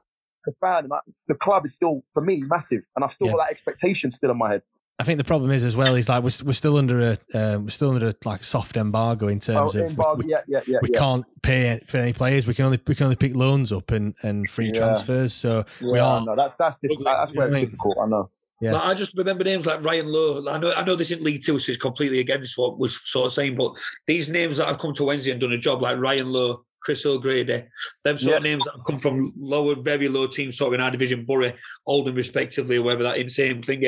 [0.60, 3.34] fan, and I, the club is still for me massive, and I've still Yeah.
[3.34, 4.62] got that expectation still in my head.
[5.00, 7.64] I think the problem is as well is like we're, we're still under a um,
[7.66, 10.40] we're still under a like soft embargo in terms Oh, of we- embargo, we, yeah,
[10.48, 12.48] yeah, yeah, we can't pay for any players.
[12.48, 15.32] We can only we can only pick loans up and, and free transfers.
[15.34, 17.04] So we are no, that's that's difficult.
[17.04, 17.96] That's where I mean- it's difficult.
[18.02, 18.30] I know.
[18.60, 18.72] Yeah.
[18.72, 20.48] Like, I just remember names like Ryan Lowe.
[20.48, 23.26] I know, I know this in League Two, so it's completely against what we're sort
[23.26, 23.56] of saying.
[23.56, 23.72] But
[24.06, 27.06] these names that have come to Wednesday and done a job, like Ryan Lowe, Chris
[27.06, 27.64] O'Grady,
[28.04, 30.80] them sort of names that have come from lower, very low teams, sort of in
[30.80, 31.54] our division, Bury,
[31.86, 33.82] Oldham, respectively, or whatever that insane thing.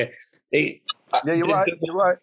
[0.52, 0.80] It,
[1.24, 1.68] Yeah, you're right.
[1.80, 2.18] You're right.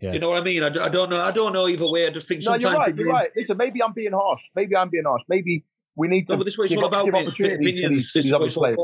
[0.00, 0.12] Yeah.
[0.12, 0.62] You know what I mean?
[0.62, 1.20] I don't know.
[1.20, 2.06] I don't know either way.
[2.06, 2.96] I just think No, sometimes you're right.
[2.96, 3.30] You're right.
[3.36, 4.42] Listen, maybe I'm being harsh.
[4.54, 5.22] Maybe I'm being harsh.
[5.28, 5.64] Maybe
[5.96, 7.08] we need to No, but this is what it's give, all about.
[7.08, 8.12] Opportunities opinions.
[8.12, 8.78] these, these other players.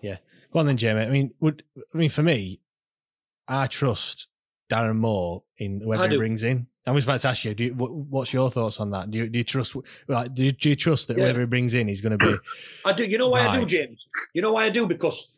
[0.00, 0.16] Yeah.
[0.52, 1.02] Go on then, Jamie.
[1.02, 1.62] I mean, would
[1.94, 2.60] I mean for me,
[3.48, 4.26] I trust
[4.70, 6.66] Darren Moore in whoever he brings in.
[6.86, 9.10] I was about to ask you, do you what, what's your thoughts on that?
[9.10, 9.76] Do you, do you trust
[10.08, 11.24] like do you, do you trust that Yeah.
[11.24, 12.36] whoever he brings in is going to be
[12.84, 13.04] I do.
[13.04, 13.68] You know why I do, Right.
[13.68, 14.04] James?
[14.34, 14.86] You know why I do?
[14.86, 15.32] Because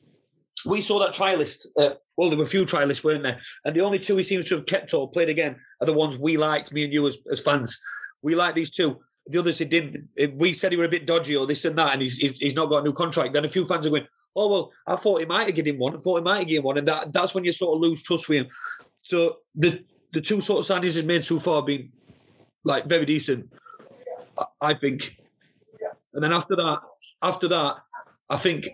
[0.64, 1.66] we saw that trialist.
[1.78, 3.40] Uh, well, there were a few trialists, weren't there?
[3.64, 6.18] And the only two he seems to have kept or played again are the ones
[6.18, 7.76] we liked, me and you as, as fans.
[8.22, 8.96] We like these two.
[9.26, 10.08] The others he didn't.
[10.34, 12.66] We said he were a bit dodgy or this and that, and he's he's, not
[12.66, 13.32] got a new contract.
[13.32, 15.80] Then a few fans are going, "Oh well, I thought he might have given him
[15.80, 15.96] one.
[15.96, 18.02] I thought he might have given one," and that that's when you sort of lose
[18.02, 18.48] trust with him.
[19.04, 21.90] So the the two sort of signings he's made so far have been
[22.64, 23.50] like very decent,
[24.60, 25.16] I think.
[26.14, 26.80] And then after that,
[27.22, 27.76] after that,
[28.28, 28.68] I think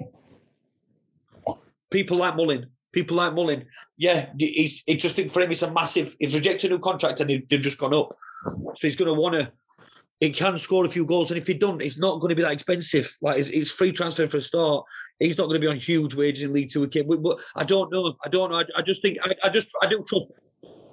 [1.91, 2.67] people like Mullin.
[2.93, 3.67] People like Mullin.
[3.97, 6.17] Yeah, he's he just for him it's a massive.
[6.19, 9.35] He's rejected a new contract and they've just gone up, so he's going to want
[9.35, 9.53] to.
[10.21, 12.43] He can score a few goals, and if he don't, it's not going to be
[12.43, 13.17] that expensive.
[13.23, 14.85] Like it's, it's free transfer for a start.
[15.21, 17.09] He's not going to be on huge wages in League Two again.
[17.09, 18.15] But I don't know.
[18.25, 18.57] I don't know.
[18.57, 20.27] I, I just think I, I just I don't trust.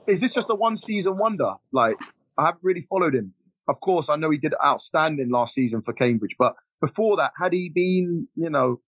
[0.08, 1.54] Is this just a one season wonder?
[1.72, 1.96] Like
[2.38, 3.34] I haven't really followed him.
[3.68, 7.52] Of course, I know he did outstanding last season for Cambridge, but before that, had
[7.52, 8.82] he been, you know,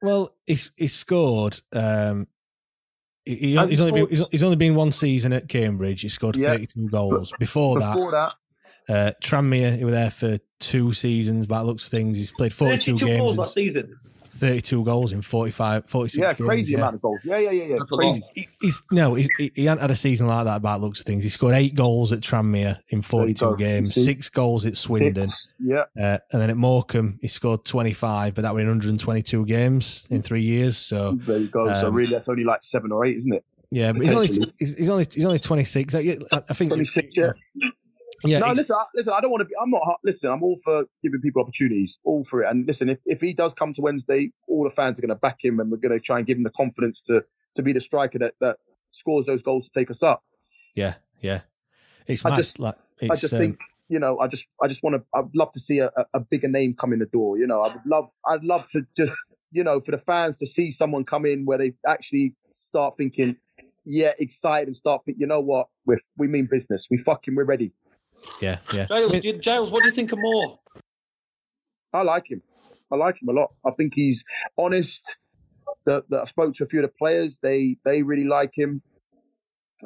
[0.00, 1.60] well, he's he's scored.
[1.72, 2.28] Um,
[3.24, 6.00] he, he's, only been, he's, he's, only been one season at Cambridge.
[6.00, 6.52] He scored yeah.
[6.52, 7.32] 32 goals.
[7.38, 8.32] Before, before that, that
[8.88, 11.46] uh, Tranmere, he was there for two seasons.
[11.46, 13.18] By looks things, he's played 42 games.
[13.18, 13.98] Goals that season.
[14.38, 16.46] 32 goals in 45, 46 yeah, games.
[16.46, 16.78] crazy yeah.
[16.78, 17.18] amount of goals.
[17.24, 17.78] Yeah, yeah, yeah, yeah.
[17.90, 18.22] Crazy.
[18.34, 20.56] He, he's no, he's, he, he hadn't had a season like that.
[20.56, 24.76] About looks things, he scored eight goals at Tranmere in 42 games, six goals at
[24.76, 25.26] Swindon.
[25.26, 25.48] Six.
[25.58, 30.06] Yeah, uh, and then at Morecambe, he scored 25, but that were in 122 games
[30.08, 30.78] in three years.
[30.78, 31.68] So there you go.
[31.68, 33.44] Um, so really, that's only like seven or eight, isn't it?
[33.70, 35.94] Yeah, but he's only he's, he's, only he's only 26.
[35.94, 36.00] I
[36.54, 37.16] think 26.
[37.16, 37.32] Yeah.
[37.54, 37.68] Yeah,
[38.24, 39.12] no, listen, I, listen.
[39.16, 39.54] I don't want to be.
[39.60, 39.82] I'm not.
[40.04, 42.50] Listen, I'm all for giving people opportunities, all for it.
[42.50, 45.14] And listen, if, if he does come to Wednesday, all the fans are going to
[45.14, 47.24] back him, and we're going to try and give him the confidence to
[47.56, 48.56] to be the striker that that
[48.90, 50.22] scores those goals to take us up.
[50.74, 51.42] Yeah, yeah.
[52.06, 52.36] It's I mad.
[52.36, 53.58] just, like, I just um, think
[53.88, 55.02] you know, I just, I just want to.
[55.18, 57.38] I'd love to see a, a bigger name come in the door.
[57.38, 59.16] You know, I would love, I'd love to just,
[59.50, 63.36] you know, for the fans to see someone come in where they actually start thinking,
[63.84, 66.86] yeah, excited and start thinking, you know what, we we mean business.
[66.90, 67.72] We fucking, we're ready.
[68.40, 68.86] Yeah, yeah.
[68.86, 70.58] Giles, Giles, what do you think of Moore?
[71.92, 72.42] I like him.
[72.92, 73.52] I like him a lot.
[73.66, 74.24] I think he's
[74.56, 75.18] honest.
[75.86, 78.82] That, that I spoke to a few of the players, they they really like him.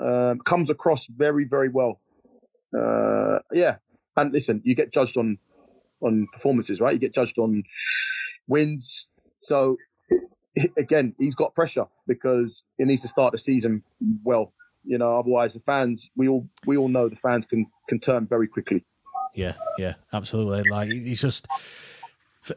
[0.01, 2.01] Um, comes across very very well.
[2.77, 3.77] Uh, yeah,
[4.17, 5.39] and listen, you get judged on
[6.01, 6.93] on performances, right?
[6.93, 7.63] You get judged on
[8.49, 9.11] wins.
[9.39, 9.77] So
[10.79, 13.83] again, he's got pressure because he needs to start the season
[14.25, 14.53] well.
[14.85, 18.27] You know, otherwise the fans, we all we all know the fans can can turn
[18.27, 18.85] very quickly.
[19.35, 20.71] Yeah, yeah, absolutely.
[20.71, 21.49] Like he's just,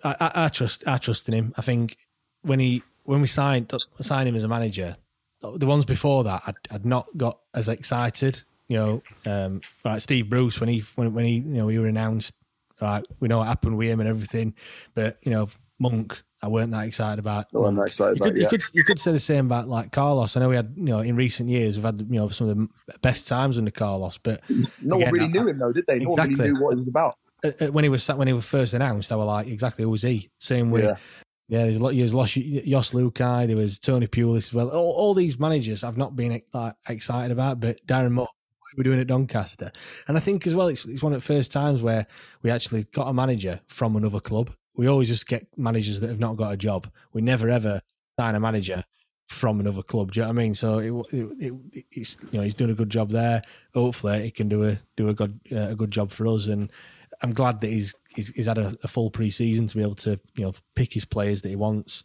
[0.03, 1.53] I, I, I trust, I trust in him.
[1.57, 1.97] I think
[2.41, 3.71] when he when we signed
[4.01, 4.97] signed him as a manager,
[5.41, 8.43] the ones before that, I'd, I'd not got as excited.
[8.67, 11.88] You know, um, right, Steve Bruce when he when when he you know we were
[11.88, 12.34] announced,
[12.82, 14.55] right, we know what happened with him and everything,
[14.95, 15.47] but you know,
[15.80, 17.47] Monk, I weren't that excited about.
[17.53, 18.34] I wasn't that excited you about.
[18.34, 20.38] Could, you could you could say the same about like Carlos.
[20.38, 22.57] I know we had you know in recent years we've had you know some of
[22.57, 24.41] the best times under Carlos, but
[24.82, 25.99] no again, one really I, knew him though, did they?
[25.99, 26.36] No exactly.
[26.36, 27.17] one really knew what he was about.
[27.43, 29.89] Uh, uh, when he was when he was first announced, I were like, exactly who
[29.89, 30.30] was he?
[30.39, 30.84] Same way.
[30.84, 30.97] Yeah.
[31.47, 34.69] Yeah, there's, there's Jos Luhukay, there was Tony Pulis as well.
[34.69, 38.28] All, all these managers I've not been like excited about, but Darren Moore,
[38.76, 39.71] we're doing at Doncaster.
[40.07, 42.07] And I think as well, it's, it's one of the first times where
[42.41, 46.19] we actually got a manager from another club we always just get managers that have
[46.19, 46.88] not got a job.
[47.13, 47.82] We never ever
[48.19, 48.84] sign a manager
[49.28, 50.11] from another club.
[50.11, 50.55] Do you know what I mean?
[50.55, 53.41] So it, it, it, it's you know he's doing a good job there.
[53.73, 56.47] Hopefully he can do a do a good uh, a good job for us.
[56.47, 56.71] And
[57.21, 60.19] I'm glad that he's he's, he's had a, a full pre-season to be able to
[60.36, 62.03] you know pick his players that he wants.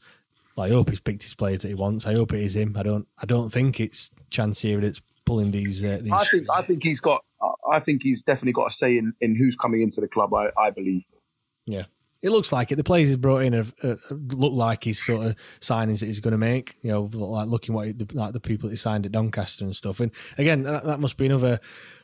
[0.56, 2.06] Well, I hope he's picked his players that he wants.
[2.06, 2.76] I hope it is him.
[2.76, 5.84] I don't I don't think it's Chansiri that's pulling these.
[5.84, 7.24] Uh, these I think I think he's got.
[7.70, 10.34] I think he's definitely got a say in, in who's coming into the club.
[10.34, 11.04] I, I believe.
[11.66, 11.84] Yeah,
[12.22, 12.76] it looks like it.
[12.76, 16.20] The players he's brought in have, uh, look like his sort of signings that he's
[16.20, 16.76] going to make.
[16.82, 19.74] You know, like looking what he, like the people that he signed at Doncaster and
[19.74, 20.00] stuff.
[20.00, 21.60] And again, that, that must be another.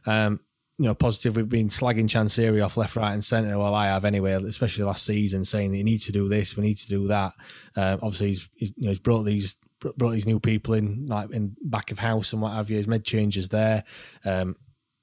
[0.07, 0.41] Um,
[0.79, 1.37] you know, positive.
[1.37, 3.59] We've been slagging Chansiri off left, right, and centre.
[3.59, 6.65] Well, I have anyway, especially last season, saying that he needs to do this, we
[6.65, 7.33] need to do that.
[7.77, 9.57] Um, obviously, he's, he's, you know he's brought these
[9.97, 12.77] brought these new people in, like in back of house and what have you.
[12.77, 13.85] He's made changes there.
[14.25, 14.57] Um,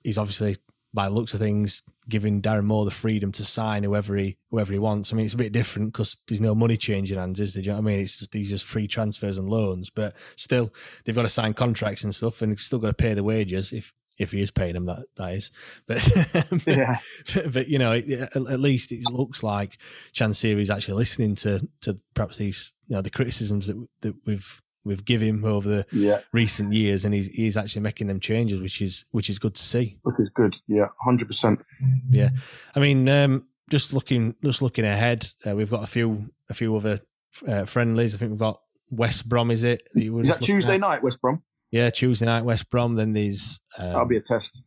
[0.04, 0.58] he's obviously
[0.94, 4.74] by the looks of things, giving Darren Moore the freedom to sign whoever he whoever
[4.74, 5.12] he wants.
[5.12, 7.64] I mean, it's a bit different because there's no money changing hands, is there?
[7.64, 8.00] Do you know what I mean?
[8.02, 10.74] It's just these just free transfers and loans, but still
[11.04, 13.94] they've got to sign contracts and stuff, and still got to pay the wages if
[14.18, 14.86] if he is paying them.
[14.86, 15.52] That that is,
[15.88, 17.00] but yeah.
[17.34, 19.78] but, but, you know, at, at, least it looks like
[20.14, 24.62] Chansiri is actually listening to to perhaps these you know the criticisms that that we've
[24.86, 26.20] we've given him over the yeah.
[26.32, 29.62] recent years, and he's he's actually making them changes, which is which is good to
[29.62, 29.98] see.
[30.04, 31.62] Which is good, yeah, hundred percent.
[32.10, 32.30] Yeah,
[32.76, 36.76] I mean, um, just looking just looking ahead, uh, we've got a few a few
[36.76, 37.00] other
[37.48, 38.16] uh, friendlies.
[38.16, 39.52] I think we've got West Brom.
[39.52, 39.88] Is it?
[39.94, 40.80] That is that Tuesday at?
[40.80, 41.42] night, West Brom?
[41.72, 42.96] Yeah, Tuesday night, West Brom.
[42.96, 44.64] Then there's um, that'll be a test.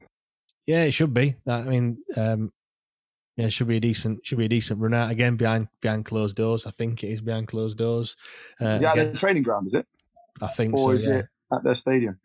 [0.66, 1.36] Yeah, it should be.
[1.46, 2.52] I mean, um,
[3.36, 6.36] Yeah, should be a decent should be a decent run out again behind behind closed
[6.36, 6.64] doors.
[6.64, 8.16] I think it is behind closed doors.
[8.60, 9.66] Uh, is it again, the training ground?
[9.66, 9.86] Is it?
[10.42, 10.90] I think Or so.
[10.90, 11.14] is yeah.
[11.14, 12.18] it at their stadium?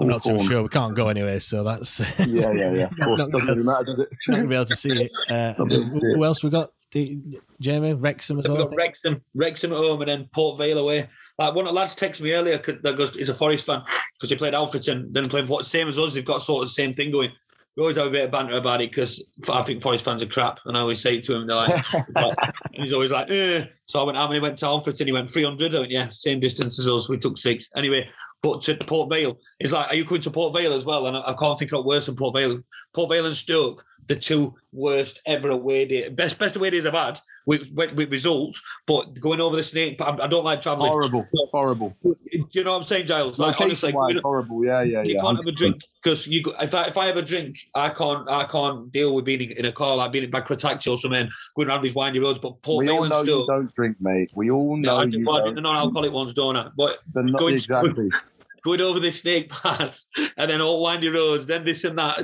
[0.00, 0.62] I'm not too sure.
[0.62, 2.84] We can't go anyway, so that's Yeah, yeah, yeah.
[2.84, 4.08] Of course, Not doesn't really matter, does it?
[4.28, 5.12] not gonna be able to see it.
[5.30, 6.70] Uh, Not able to see who else we got?
[6.92, 7.18] The,
[7.60, 8.66] Jamie Wrexham as We've well.
[8.66, 8.76] I got?
[8.76, 11.08] Wrexham, Wrexham at home, and then Port Vale away.
[11.38, 13.82] Like one of the lads texted me earlier that goes, he's a Forest fan
[14.14, 16.14] because he played Alfreton, then played what same as us.
[16.14, 17.30] They've got sort of the same thing going.
[17.78, 20.26] We always have a bit of banter about it because I think Forest fans are
[20.26, 21.46] crap, and I always say it to him.
[21.46, 21.84] They're like,
[22.16, 22.34] and
[22.72, 23.66] he's always like, eh.
[23.86, 25.06] So I went, how many went to Alfreton?
[25.06, 25.76] He went 300.
[25.76, 27.08] I went, yeah, same distance as us.
[27.08, 27.68] We took six.
[27.76, 28.08] Anyway,
[28.42, 31.06] but to Port Vale, it's like, are you coming to Port Vale as well?
[31.06, 32.58] And I, I can't think of worse than Port Vale.
[32.94, 36.10] Port Vale and Stoke, the two worst ever away days.
[36.12, 40.00] Best best away days I've had with, with, with results, but going over the snake,
[40.00, 40.90] I, I don't like travelling.
[40.90, 41.96] Horrible, horrible.
[42.02, 43.38] You know what I'm saying, Giles?
[43.38, 44.64] Like, honestly, wise, you, horrible.
[44.64, 45.16] Yeah, yeah, you yeah.
[45.16, 46.42] You can't have a drink because you.
[46.60, 49.64] If I if I have a drink, I can't I can't deal with being in
[49.66, 52.38] a car like being in Bacratacti or something, going around these windy roads.
[52.38, 54.32] But Port We all know you don't drink, mate.
[54.34, 55.54] We all no, know I you do don't.
[55.54, 56.68] the non-alcoholic ones, don't I?
[56.76, 58.10] But They're going- exactly.
[58.68, 60.06] going over the snake pass
[60.36, 62.18] and then all windy roads, then this and that,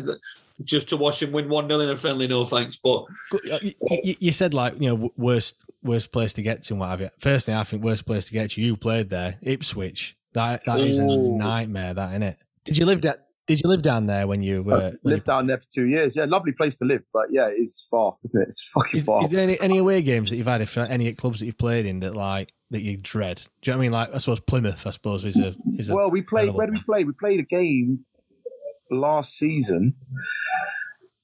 [0.62, 2.26] just to watch him win one 0 in a friendly.
[2.28, 3.05] No thanks, but
[3.62, 6.80] You, uh, you- you said like you know worst worst place to get to and
[6.80, 7.11] what have you.
[7.20, 8.61] Personally, I think worst place to get to.
[8.61, 10.16] You played there, Ipswich.
[10.34, 11.95] That that is a nightmare.
[11.95, 12.38] That isn't it?
[12.64, 13.20] Did you live that?
[13.47, 14.78] Did you live down there when you I were?
[14.80, 16.16] when you- lived down there for two years.
[16.16, 18.49] Yeah, lovely place to live, but yeah, it's far, isn't it?
[18.49, 19.22] It's fucking is, far.
[19.22, 20.62] is there any, any away games that you've had?
[20.62, 23.43] If any clubs that you've played in that like that you dread?
[23.62, 23.93] Do you know what I mean?
[23.93, 24.87] Like I suppose Plymouth.
[24.87, 26.53] I suppose is a is a well, we played.
[26.55, 27.05] Where did we play?
[27.05, 28.05] We played a game
[28.91, 29.95] last season.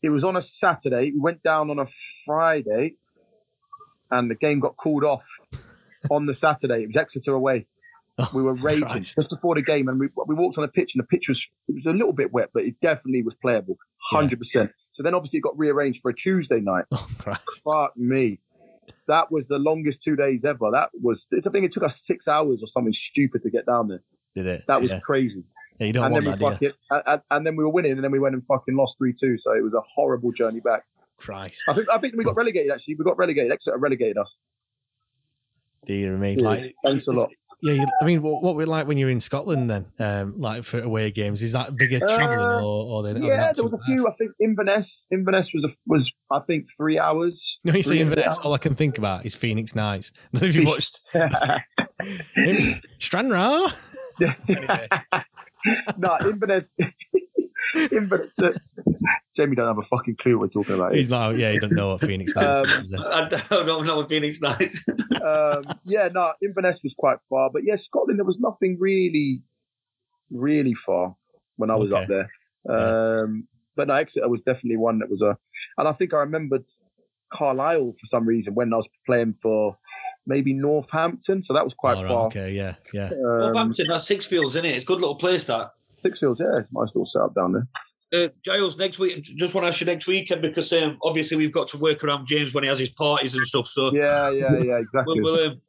[0.03, 1.11] It was on a Saturday.
[1.13, 1.87] We went down on a
[2.25, 2.95] Friday,
[4.11, 5.27] and the game got called off
[6.11, 6.83] on the Saturday.
[6.85, 7.67] It was Exeter away.
[8.23, 9.15] Oh, we were raging Oh, Christ.
[9.17, 11.49] just before the game, and we we walked on a pitch, and the pitch was
[11.69, 13.79] it was a little bit wet, but it definitely was playable,
[14.11, 14.73] hundred percent.
[14.93, 16.85] So then, obviously, it got rearranged for a Tuesday night.
[16.93, 17.41] Oh, Christ.
[17.65, 18.41] Fuck me.
[19.09, 20.70] That was the longest two days ever.
[20.72, 23.88] That was, I think it took us six hours or something stupid to get down
[23.88, 24.03] there.
[24.34, 24.64] Did it?
[24.68, 25.01] That was yeah.
[25.01, 25.45] crazy.
[25.78, 26.72] Yeah, you don't and want then that, we do fuck you?
[26.91, 29.12] and, and- and then we were winning, and then we went and fucking lost three
[29.18, 29.38] two.
[29.38, 30.84] So it was a horrible journey back.
[31.16, 32.70] Christ, I think I think we got relegated.
[32.72, 33.53] Actually, we got relegated.
[33.53, 34.38] Exeter relegated us.
[35.84, 36.34] dear me.
[36.36, 36.43] Cheers.
[36.43, 37.32] Like, Thanks a lot.
[37.63, 39.87] Yeah, you, I mean, what, what were like when you were in Scotland then?
[39.99, 43.65] Um, like for away games, is that bigger traveling Uh, or, or they, yeah, there
[43.65, 43.85] was a bad?
[43.87, 44.07] few.
[44.07, 45.07] I think Inverness.
[45.11, 47.59] Inverness was a, was I think three hours.
[47.65, 50.13] No, you say Inverness, all I can think about is Phoenix Nights.
[50.33, 51.01] None of you watched.
[52.99, 53.69] Stranraer?
[54.49, 54.89] Anyway.
[55.99, 56.75] No, Inverness.
[57.93, 58.33] Inverness.
[59.37, 60.95] Jamie don't have a fucking clue what we're talking about.
[60.95, 62.95] He's not, yeah, he doesn't know what Phoenix Nights Um, is.
[62.95, 64.85] I don't know, know what Phoenix nights.
[65.25, 69.43] um, yeah, no, Inverness was quite far, but yeah, Scotland there was nothing really,
[70.31, 71.17] really far
[71.57, 72.03] when I was Okay.
[72.03, 72.31] up there.
[72.69, 75.37] Um, but no, Exeter was definitely one that was a,
[75.79, 76.65] and I think I remembered
[77.33, 79.77] Carlisle for some reason when I was playing for
[80.31, 82.26] maybe Northampton, so that was quite all right, far.
[82.28, 83.09] okay, yeah, yeah.
[83.11, 84.74] Um, Northampton, that's Sixfields, isn't it?
[84.76, 85.72] It's a good little place that.
[86.05, 87.66] Sixfields, yeah, it's nice little setup down there.
[88.12, 91.53] Uh, Giles, next week, just want to ask you next weekend because um, obviously we've
[91.53, 93.68] got to work around James when he has his parties and stuff.
[93.68, 95.20] So Yeah, yeah, yeah, exactly.
[95.20, 95.61] we'll, we'll, um,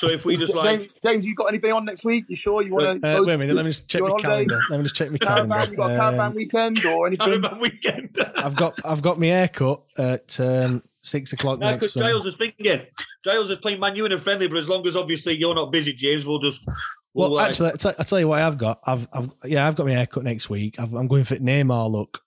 [0.00, 2.24] so if we just like James, James, you got anything on next week?
[2.28, 3.08] You sure you want to?
[3.18, 4.58] Uh, wait a minute, let me just check my calendar.
[4.70, 5.70] Let me just check my Caravan, calendar.
[5.70, 7.26] you got a caravan Um, weekend or anything?
[7.32, 8.26] caravan weekend.
[8.36, 12.34] I've got I've got my haircut at um, six o'clock No, next because Giles is
[12.38, 12.82] thinking.
[13.24, 15.70] Giles is playing Man U in a friendly, but as long as obviously you're not
[15.70, 16.60] busy, James, we'll just.
[17.12, 18.80] Well, we'll, uh, actually, I tell, tell you what I've got.
[18.86, 20.80] I've, I've yeah, I've got my haircut next week.
[20.80, 22.20] I've, I'm going for Neymar look.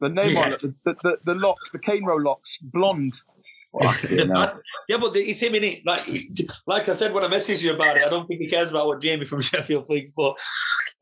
[0.00, 0.40] The name Yeah.
[0.42, 3.14] on the, the, the, the locks, the cane row locks, blonde.
[3.80, 4.60] Fucking hell.
[4.88, 5.80] yeah, but it's him in it.
[5.86, 6.08] Like,
[6.66, 8.86] like I said when I messaged you about it, I don't think he cares about
[8.86, 10.12] what Jamie from Sheffield thinks.
[10.16, 10.34] But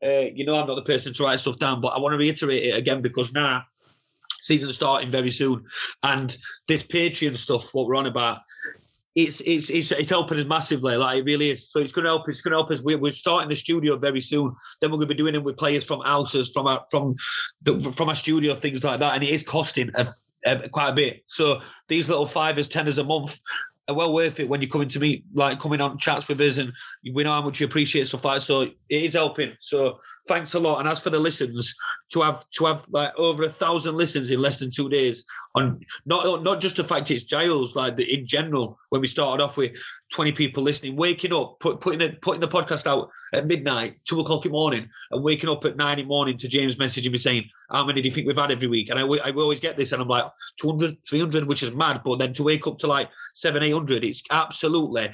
[0.03, 1.81] uh, you know, I'm not the person to write stuff down.
[1.81, 3.63] But I want to reiterate it again because now
[4.43, 5.65] season's starting very soon,
[6.03, 6.35] and
[6.67, 8.39] this Patreon stuff, what we're on about.
[9.15, 11.69] It's, it's it's it's helping us massively, like it really is.
[11.69, 12.27] So it's going to help.
[12.27, 12.81] It's going to help us.
[12.81, 14.55] We're, we're starting the studio very soon.
[14.81, 17.15] Then we're going to be doing it with players from houses, from our from
[17.61, 19.13] the, from our studio, things like that.
[19.13, 20.11] And it is costing a,
[20.45, 21.23] a, quite a bit.
[21.27, 23.39] So these little fivers, teners a month
[23.89, 26.71] well worth it when you're coming to meet, like coming on chats with us, and
[27.13, 28.41] we know how much you appreciate stuff like.
[28.41, 29.53] So it is helping.
[29.59, 30.79] So thanks a lot.
[30.79, 31.75] And as for the listens,
[32.13, 35.25] to have to have like over a thousand listens in less than two days
[35.55, 38.79] on not not just the fact it's Giles, like the, in general.
[38.89, 39.73] When we started off with
[40.13, 44.19] 20 people listening, waking up, put, putting it, putting the podcast out at midnight, two
[44.19, 47.11] o'clock in the morning, and waking up at nine in the morning to James messaging
[47.11, 49.59] me saying, "How many do you think we've had every week?" And I, I always
[49.59, 50.25] get this, and I'm like
[50.59, 52.01] 200, 300, which is mad.
[52.05, 55.09] But then to wake up to like seven, eight hundred, it's absolutely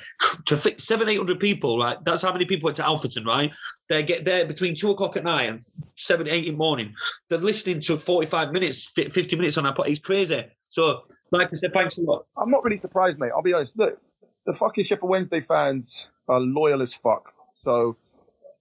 [0.46, 1.80] to fit seven, eight hundred people.
[1.80, 3.26] Right, that's how many people went to Alfreton.
[3.26, 3.52] Right,
[3.88, 5.62] they get there between two o'clock at night and
[5.98, 6.94] seven, eight in the morning.
[7.30, 9.88] They're listening to 45 minutes, 50 minutes on our pod.
[9.88, 10.46] It's crazy.
[10.70, 12.26] So Like I said, thanks a lot.
[12.38, 13.32] I'm not really surprised, mate.
[13.36, 13.78] I'll be honest.
[13.78, 14.00] Look,
[14.46, 17.34] the fucking Sheffield Wednesday fans are loyal as fuck.
[17.56, 17.98] So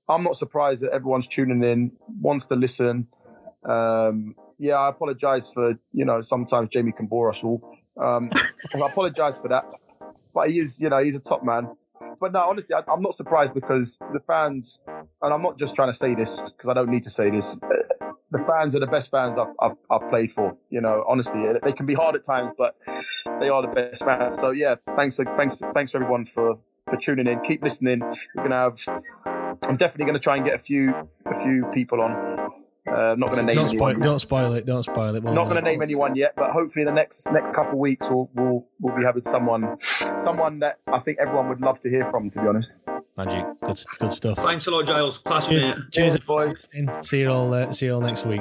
[0.08, 3.08] I'm not surprised that everyone's tuning in, wants to listen.
[3.68, 7.62] Um, yeah, I apologise for you know sometimes Jamie can bore us all.
[8.00, 8.30] Um,
[8.74, 9.64] I apologise for that,
[10.34, 11.68] but he is you know he's a top man.
[12.20, 14.80] But no, honestly, I, I'm not surprised because the fans,
[15.22, 17.56] and I'm not just trying to say this because I don't need to say this.
[17.62, 20.56] uh, The fans are the best fans I've, I've, I've played for.
[20.68, 22.74] You know, honestly, they can be hard at times, but
[23.40, 24.34] they are the best fans.
[24.34, 26.58] So yeah, thanks, thanks, thanks for everyone for
[26.90, 27.40] for tuning in.
[27.40, 28.00] Keep listening.
[28.34, 29.37] We're gonna have.
[29.68, 30.94] I'm definitely gonna try and get a few
[31.26, 32.48] a few people on.
[32.86, 34.00] Uh, not going to name Don't spoil, anyone.
[34.08, 34.64] don't spoil it.
[34.64, 35.22] Don't spoil it.
[35.22, 37.78] We'll, Not going to name anyone yet, but hopefully in the next next couple of
[37.78, 39.76] weeks we'll, we'll we'll be having someone
[40.18, 42.30] someone that I think everyone would love to hear from.
[42.30, 42.76] To be honest.
[43.18, 43.44] Magic.
[43.60, 44.38] Good, good stuff.
[44.38, 45.18] Thanks a lot, Giles.
[45.18, 45.76] Class Cheers, mate.
[45.92, 46.66] cheers, boys.
[47.02, 47.52] See you all.
[47.52, 48.40] Uh, see you all next week.